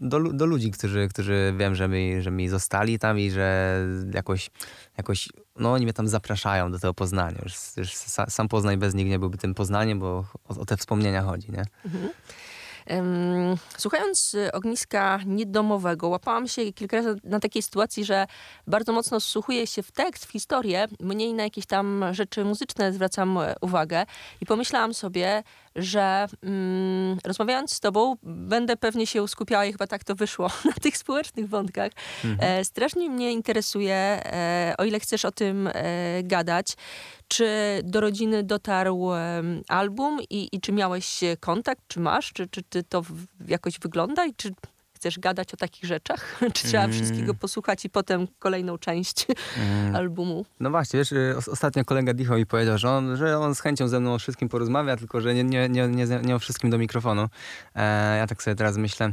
[0.00, 3.78] do, do, ludzi, którzy, którzy wiem, że mi, że mi zostali tam i że
[4.14, 4.50] jakoś,
[4.96, 7.38] jakoś no oni mnie tam zapraszają do tego Poznania.
[7.42, 7.94] Już, już
[8.28, 11.64] sam Poznań bez nich nie byłby tym Poznaniem, bo o, o te wspomnienia chodzi, nie?
[11.84, 12.10] Mhm.
[13.78, 18.26] Słuchając y, ogniska niedomowego, łapałam się kilka razy na takiej sytuacji, że
[18.66, 23.38] bardzo mocno wsłuchuję się w tekst, w historię, mniej na jakieś tam rzeczy muzyczne zwracam
[23.38, 24.06] e, uwagę
[24.40, 25.42] i pomyślałam sobie,
[25.76, 30.72] że mm, rozmawiając z tobą, będę pewnie się skupiała i chyba tak to wyszło na
[30.72, 31.92] tych społecznych wątkach.
[32.24, 32.58] Mhm.
[32.60, 35.72] E, strasznie mnie interesuje, e, o ile chcesz o tym e,
[36.22, 36.76] gadać,
[37.28, 39.10] czy do rodziny dotarł
[39.68, 43.02] album i, i czy miałeś kontakt, czy masz, czy, czy, czy to
[43.48, 44.52] jakoś wygląda i czy
[45.00, 46.38] chcesz gadać o takich rzeczach?
[46.54, 46.96] Czy trzeba mm.
[46.96, 49.26] wszystkiego posłuchać i potem kolejną część
[49.58, 49.96] mm.
[49.96, 50.44] albumu?
[50.60, 53.88] No właśnie, wiesz, y, ostatnio kolega Dicho mi powiedział, że on, że on z chęcią
[53.88, 56.78] ze mną o wszystkim porozmawia, tylko że nie, nie, nie, nie, nie o wszystkim do
[56.78, 57.28] mikrofonu.
[57.74, 59.12] E, ja tak sobie teraz myślę,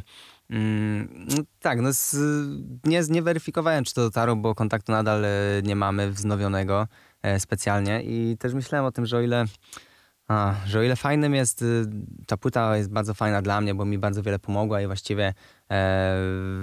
[0.49, 2.15] Mm, no tak, no z,
[2.83, 5.29] nie, nie weryfikowałem, czy to dotarło, bo kontaktu nadal e,
[5.63, 6.87] nie mamy wznowionego
[7.21, 9.45] e, specjalnie i też myślałem o tym, że o ile
[10.27, 11.85] a, że o ile fajnym jest, y,
[12.27, 15.33] ta płyta jest bardzo fajna dla mnie, bo mi bardzo wiele pomogła i właściwie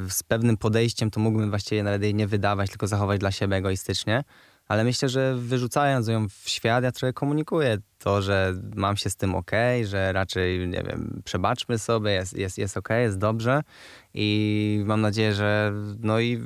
[0.08, 4.24] z pewnym podejściem to mógłbym właściwie nawet jej nie wydawać, tylko zachować dla siebie egoistycznie.
[4.68, 9.16] Ale myślę, że wyrzucając ją w świat, ja trochę komunikuję to, że mam się z
[9.16, 9.50] tym ok,
[9.84, 13.62] że raczej, nie wiem, przebaczmy sobie, jest, jest, jest ok, jest dobrze
[14.14, 16.36] i mam nadzieję, że no i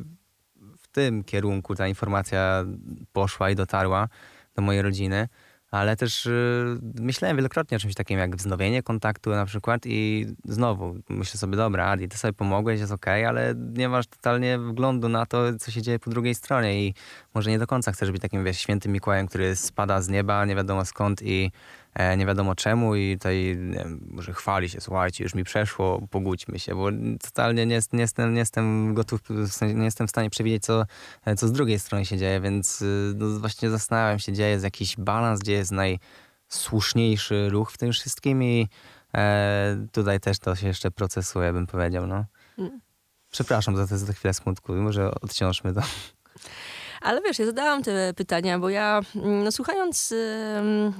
[0.78, 2.64] w tym kierunku ta informacja
[3.12, 4.08] poszła i dotarła
[4.54, 5.28] do mojej rodziny
[5.70, 10.96] ale też y, myślałem wielokrotnie o czymś takim jak wznowienie kontaktu na przykład i znowu
[11.08, 15.08] myślę sobie, dobra Adi, ty sobie pomogłeś, jest okej, okay, ale nie masz totalnie wglądu
[15.08, 16.94] na to, co się dzieje po drugiej stronie i
[17.34, 20.56] może nie do końca chcesz być takim, wiesz, świętym Mikołajem, który spada z nieba, nie
[20.56, 21.52] wiadomo skąd i
[22.16, 23.58] nie wiadomo czemu i tutaj
[24.10, 26.88] może chwali się, słuchajcie, już mi przeszło, pogódźmy się, bo
[27.22, 29.20] totalnie nie, nie, jestem, nie jestem gotów,
[29.74, 30.84] nie jestem w stanie przewidzieć, co,
[31.36, 34.96] co z drugiej strony się dzieje, więc y, no, właśnie zastanawiam się, gdzie jest jakiś
[34.96, 38.68] balans, gdzie jest najsłuszniejszy ruch w tym wszystkim i
[39.14, 42.24] e, tutaj też to się jeszcze procesuje, bym powiedział, no.
[42.58, 42.80] Mm.
[43.30, 45.80] Przepraszam za tę, za chwilę smutku, może odciążmy to.
[47.00, 50.14] Ale wiesz, ja zadałam te pytania, bo ja mm, no, słuchając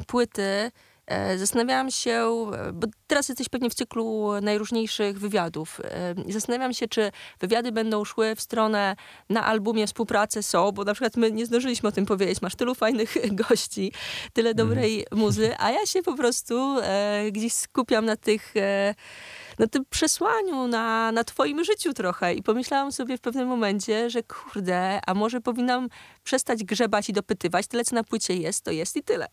[0.07, 0.71] płyty,
[1.07, 2.27] e, Zastanawiałam się,
[2.73, 5.81] bo teraz jesteś pewnie w cyklu najróżniejszych wywiadów.
[6.29, 8.97] Zastanawiam się, czy wywiady będą szły w stronę
[9.31, 12.43] na albumie współpracy są, bo na przykład my nie zdążyliśmy o tym powiedzieć.
[12.43, 13.15] Masz tylu fajnych
[13.49, 13.93] gości,
[14.33, 15.25] tyle dobrej mm.
[15.25, 18.95] muzy, a ja się po prostu e, gdzieś skupiam na tych e,
[19.59, 22.35] na tym przesłaniu, na, na twoim życiu trochę.
[22.35, 25.89] I pomyślałam sobie w pewnym momencie, że kurde, a może powinnam
[26.25, 27.67] przestać grzebać i dopytywać.
[27.67, 29.27] Tyle, co na płycie jest, to jest i tyle.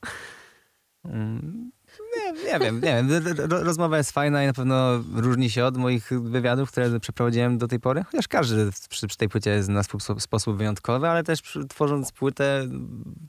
[1.05, 1.71] Mm,
[2.17, 3.23] nie, nie wiem, nie wiem.
[3.49, 7.79] Rozmowa jest fajna i na pewno różni się od moich wywiadów, które przeprowadziłem do tej
[7.79, 8.03] pory.
[8.03, 12.11] Chociaż każdy przy, przy tej płycie jest na sposób, sposób wyjątkowy, ale też przy, tworząc
[12.11, 12.67] płytę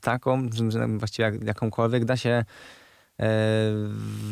[0.00, 2.44] taką, że właściwie jak, jakąkolwiek da się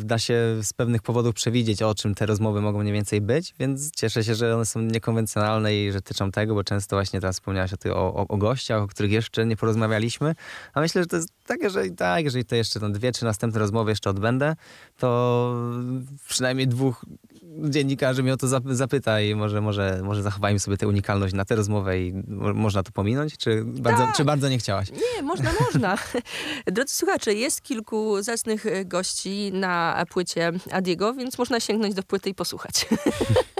[0.03, 3.91] da się z pewnych powodów przewidzieć, o czym te rozmowy mogą mniej więcej być, więc
[3.91, 7.71] cieszę się, że one są niekonwencjonalne i że tyczą tego, bo często właśnie teraz wspomniałaś
[7.73, 10.35] o, o, o, gościach, o których jeszcze nie porozmawialiśmy,
[10.73, 13.59] a myślę, że to jest tak, że tak, jeżeli to jeszcze tam dwie, trzy następne
[13.59, 14.55] rozmowy jeszcze odbędę,
[14.97, 15.55] to
[16.27, 17.05] przynajmniej dwóch
[17.63, 21.55] dziennikarzy mnie o to zapyta i może, może, może zachowajmy sobie tę unikalność na tę
[21.55, 22.13] rozmowę i
[22.53, 24.15] można to pominąć, czy bardzo, tak.
[24.15, 24.91] czy bardzo nie chciałaś?
[24.91, 25.97] Nie, można, można.
[26.65, 32.35] Drodzy słuchacze, jest kilku zacnych gości na płycie Adiego, więc można sięgnąć do płyty i
[32.35, 32.85] posłuchać.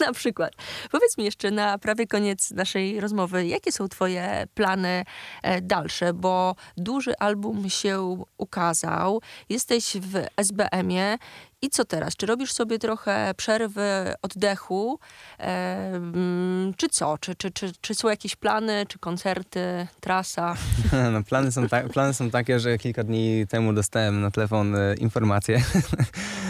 [0.06, 0.52] na przykład.
[0.90, 5.04] Powiedz mi jeszcze na prawie koniec naszej rozmowy, jakie są twoje plany
[5.42, 11.18] e, dalsze, bo duży album się ukazał, jesteś w SBM-ie
[11.62, 12.16] i co teraz?
[12.16, 14.98] Czy robisz sobie trochę przerwy oddechu,
[15.40, 16.00] e,
[16.76, 17.18] czy co?
[17.18, 20.54] Czy, czy, czy, czy są jakieś plany, czy koncerty, trasa?
[21.12, 24.94] No, plany, są ta- plany są takie, że kilka dni temu dostałem na telefon e,
[24.94, 25.62] informację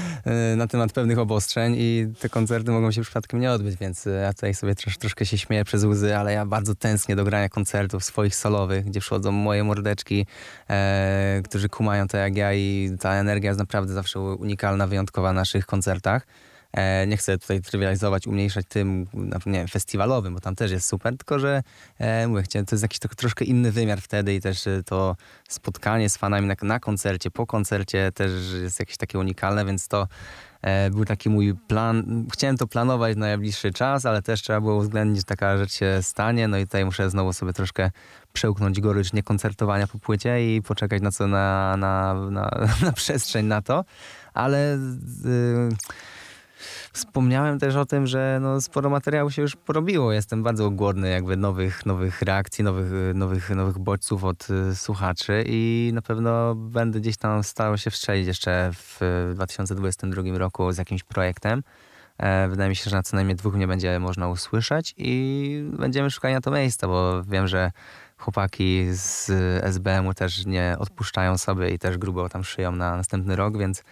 [0.56, 4.32] na temat pewnych obostrzeń i te koncerty mogą się przypadkiem nie odbyć, więc e, ja
[4.32, 8.04] tutaj sobie trosz, troszkę się śmieję przez łzy, ale ja bardzo tęsknię do grania koncertów
[8.04, 10.26] swoich solowych, gdzie przychodzą moje mordeczki,
[10.70, 15.40] e, którzy kumają to jak ja i ta energia jest naprawdę zawsze unikalna, wyjątkowa na
[15.40, 16.26] naszych koncertach.
[16.74, 19.06] E, nie chcę tutaj trywializować, umniejszać tym,
[19.46, 21.62] nie wiem, festiwalowym, bo tam też jest super, tylko że
[21.98, 25.16] e, mówię, to jest jakiś tak, troszkę inny wymiar wtedy i też e, to
[25.48, 28.30] spotkanie z fanami na, na koncercie, po koncercie też
[28.62, 30.08] jest jakieś takie unikalne, więc to
[30.90, 32.26] był taki mój plan.
[32.32, 35.98] Chciałem to planować na najbliższy czas, ale też trzeba było uwzględnić, że taka rzecz się
[36.02, 36.48] stanie.
[36.48, 37.90] No i tutaj muszę znowu sobie troszkę
[38.32, 42.50] przełknąć gorycz niekoncertowania po płycie i poczekać na co na, na, na,
[42.82, 43.84] na przestrzeń na to.
[44.34, 44.78] Ale
[45.24, 45.68] yy,
[46.92, 50.12] wspomniałem też o tym, że no, sporo materiału się już porobiło.
[50.12, 55.90] Jestem bardzo głodny jakby nowych, nowych reakcji, nowych, nowych, nowych bodźców od y, słuchaczy i
[55.94, 61.62] na pewno będę gdzieś tam starał się wstrzelić jeszcze w 2022 roku z jakimś projektem.
[62.18, 66.10] E, wydaje mi się, że na co najmniej dwóch mnie będzie można usłyszeć i będziemy
[66.10, 67.70] szukali na to miejsca, bo wiem, że
[68.16, 69.30] chłopaki z
[69.64, 73.82] SBM-u też nie odpuszczają sobie i też grubo tam szyją na następny rok, więc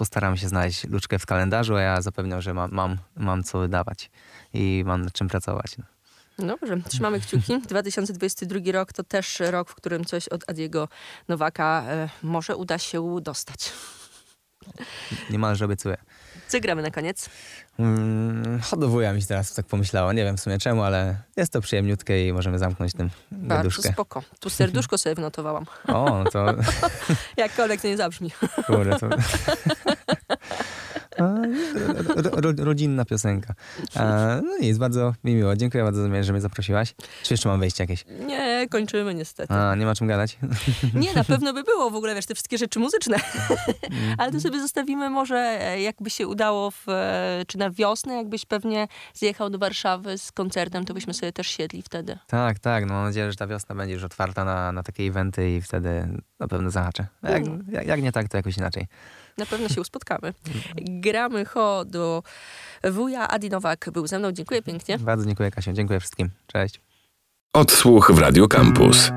[0.00, 4.10] postaram się znaleźć luczkę w kalendarzu, a ja zapewniam, że mam, mam, mam co wydawać
[4.52, 5.76] i mam nad czym pracować.
[5.78, 6.46] No.
[6.46, 7.60] Dobrze, trzymamy kciuki.
[7.60, 10.88] 2022 rok to też rok, w którym coś od Adiego
[11.28, 13.72] Nowaka e, może uda się dostać.
[15.30, 15.96] Niemalże obiecuję.
[16.50, 17.28] Co gramy na koniec?
[17.76, 20.12] Hmm, hodowuja mi się teraz tak pomyślała.
[20.12, 24.22] Nie wiem w sumie czemu, ale jest to przyjemniutkie i możemy zamknąć tym Bardzo spoko.
[24.40, 25.66] Tu serduszko sobie wynotowałam.
[25.88, 26.46] O, to...
[27.36, 28.30] Jakkolwiek to nie zabrzmi.
[28.66, 29.08] Kurde, to...
[32.16, 33.54] ro, rodzinna piosenka.
[34.42, 35.56] no nic, bardzo mi miło.
[35.56, 36.94] Dziękuję bardzo, że mnie zaprosiłaś.
[37.22, 38.04] Czy jeszcze mam wejście jakieś?
[38.26, 39.54] Nie, kończymy niestety.
[39.54, 40.38] A, nie ma czym gadać?
[40.94, 43.16] Nie, na pewno by było w ogóle, wiesz, te wszystkie rzeczy muzyczne.
[44.18, 48.46] Ale to sobie zostawimy może, e, jakby się udało, w, e, czy na wiosnę, jakbyś
[48.46, 52.18] pewnie zjechał do Warszawy z koncertem, to byśmy sobie też siedli wtedy.
[52.26, 52.86] Tak, tak.
[52.86, 56.08] No mam nadzieję, że ta wiosna będzie już otwarta na, na takie eventy i wtedy
[56.40, 57.06] na pewno zahaczę.
[57.22, 57.42] Jak,
[57.72, 58.86] jak, jak nie tak, to jakoś inaczej.
[59.40, 60.34] Na pewno się uspotkamy.
[60.76, 62.22] Gramy ho do
[62.84, 63.28] wuja.
[63.28, 64.32] Adi Nowak był ze mną.
[64.32, 64.98] Dziękuję pięknie.
[64.98, 65.72] Bardzo dziękuję Kasiu.
[65.72, 66.30] Dziękuję wszystkim.
[66.46, 66.80] Cześć.
[67.52, 69.10] Odsłuch w Radio Campus.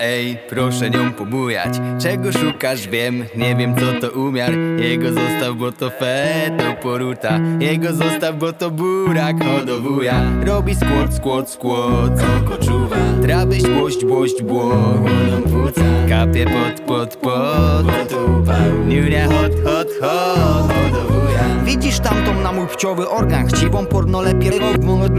[0.00, 1.74] Ej, proszę nią pobujać.
[2.02, 4.52] Czego szukasz, wiem, nie wiem co to umiar.
[4.78, 7.38] Jego zostaw, bo to fe, to poruta.
[7.60, 10.22] Jego zostaw, bo to burak, hodowuja.
[10.46, 12.96] Robi skłot, skłot, skłot, co koczuwa.
[13.22, 17.86] Trawy, śłość, błość, Łoną płuca, kapie pod, pod, pod.
[18.88, 21.15] Niunia, hot, hot, hot, hodowuja
[21.66, 24.60] Widzisz tamtą na mój pciowy organ Chciwą pornolepiej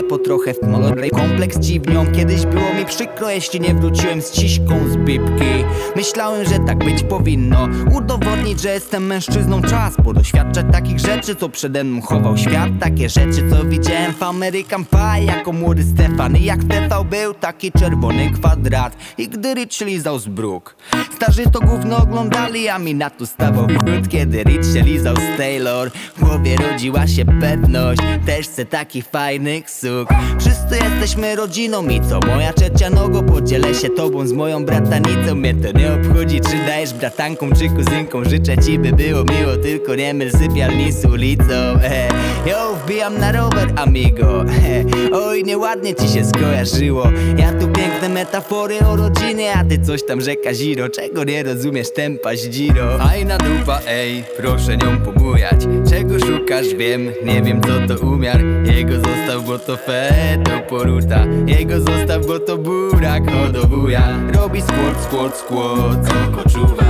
[0.09, 4.89] po trochę w molodrej Kompleks dziwnią Kiedyś było mi przykro, jeśli nie wróciłem z ciśką
[4.89, 5.65] z bibki.
[5.95, 11.83] Myślałem, że tak być powinno Udowodnić, że jestem mężczyzną Czas podoświadczać takich rzeczy, co przede
[11.83, 12.69] mną chował świat.
[12.79, 16.37] Takie rzeczy, co widziałem w American Pie Jako młody Stefan.
[16.37, 18.97] I jak TV był taki czerwony kwadrat.
[19.17, 20.75] I gdy Rich lizał z bruk.
[21.15, 23.67] Starzy to gówno oglądali, a mi na to stawał
[24.09, 25.91] Kiedy Rich się lizał z Taylor
[26.37, 28.01] głowie rodziła się pewność.
[28.25, 30.09] Też chcę takich fajnych suk.
[30.39, 32.19] Wszyscy jesteśmy rodziną i co?
[32.19, 33.23] Moja trzecia nogo?
[33.23, 35.35] Podzielę się tobą z moją bratanicą.
[35.35, 38.29] Mnie to nie obchodzi czy dajesz bratankom czy kuzynkom.
[38.29, 41.53] Życzę ci by było miło, tylko nie myl sypialni z ulicą.
[41.83, 42.07] E,
[42.45, 44.45] Yo, wbijam na rower amigo.
[44.45, 47.09] E, Oj, nieładnie ci się skojarzyło.
[47.37, 50.89] Ja tu piękne metafory o rodzinie A ty coś tam rzeka ziro.
[50.89, 55.55] Czego nie rozumiesz tempa zdziro Fajna dupa, ej, proszę nią pobujać.
[55.89, 58.39] Czego szukasz, wiem, nie wiem co to umiar
[58.75, 64.01] Jego zostaw, bo to fe, to poruta Jego zostaw, bo to burak, hodowuja
[64.33, 66.87] Robi skłot, skłot, skłot, co koczuwa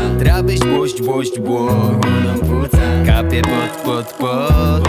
[0.65, 1.99] błość, błość Łoną
[2.39, 4.87] płuca, kapie pod, pod, pod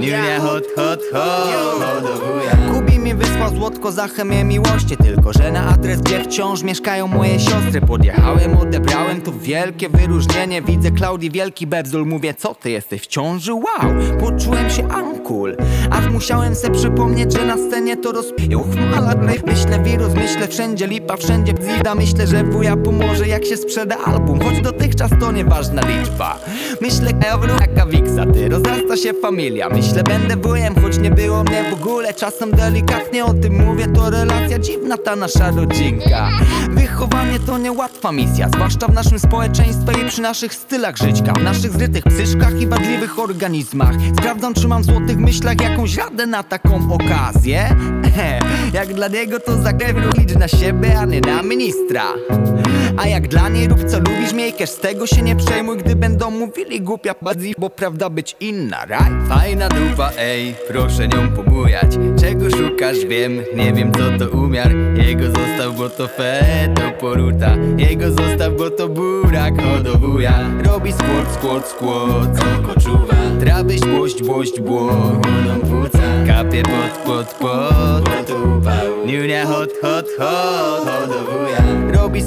[0.00, 6.00] Julia hot, hot, hot, hodowuja Kubi wysłał złotko za chemię miłości Tylko, że na adres,
[6.00, 7.80] gdzie wciąż mieszkają moje siostry.
[7.80, 10.62] Podjechałem, odebrałem, to wielkie wyróżnienie.
[10.62, 13.54] Widzę Klaudii wielki bebzul, mówię co ty jesteś w ciąży?
[13.54, 13.62] Wow,
[14.20, 15.56] poczułem się uncool.
[15.90, 19.14] Aż musiałem se przypomnieć, że na scenie to rozpił chmala
[19.46, 24.40] Myślę wirus, myślę wszędzie lipa, wszędzie bzida Myślę, że wuja pomoże jak się sprzeda album.
[24.40, 26.38] Choć dotychczas to nieważna liczba.
[26.80, 29.68] Myślę, euro jaka wiksa, ty rozrasta się familia.
[29.68, 32.14] Myślę, będę wujem, choć nie było mnie w ogóle.
[32.14, 36.28] Czasem delikatnie o tym mówię, to relacja dziwna ta nasza rodzinka.
[36.70, 41.32] Wychowanie to niełatwa misja, zwłaszcza w naszym społeczeństwie i przy naszych stylach żyćka.
[41.32, 43.94] W naszych zrytych psyszkach i wadliwych organizmach.
[44.18, 47.76] Sprawdzam, czy mam w złotych myślach jakąś radę na taką okazję.
[48.72, 52.02] Jak dla niego to zakrew licz na siebie, a nie na ministra
[52.96, 56.30] A jak dla niej rób co lubisz, miejkesz Z tego się nie przejmuj, gdy będą
[56.30, 59.10] mówili głupia padzi Bo prawda być inna, raj?
[59.28, 61.98] Fajna dupa, ej, proszę nią pobujać.
[62.20, 64.70] Czego szukasz, wiem, nie wiem co to umiar.
[64.96, 70.50] Jego zostaw, bo to fe, to poruta Jego zostaw, bo to burak, hodowuja.
[70.64, 77.34] Robi skłot, skłot, skłot, co koczuwa Trawy śłość, błość, bło, wodą płuca Kapie pod, pod,
[77.34, 78.32] pod,
[79.06, 81.10] Niunia hot, hot, hot,
[81.94, 82.22] Robi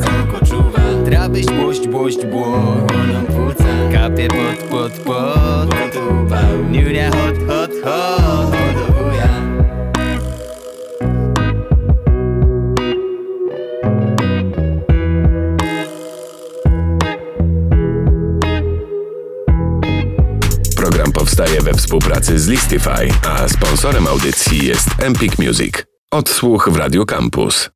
[0.00, 5.74] co koczuwa Trawy śłość, błość, bło, wodą płuca Kapie pod, pod, pod,
[6.70, 8.57] Niunia hot, hot, hot,
[21.38, 25.74] powstaje we współpracy z Listify, a sponsorem audycji jest Empik Music.
[26.10, 27.70] Odsłuch w Radio Campus.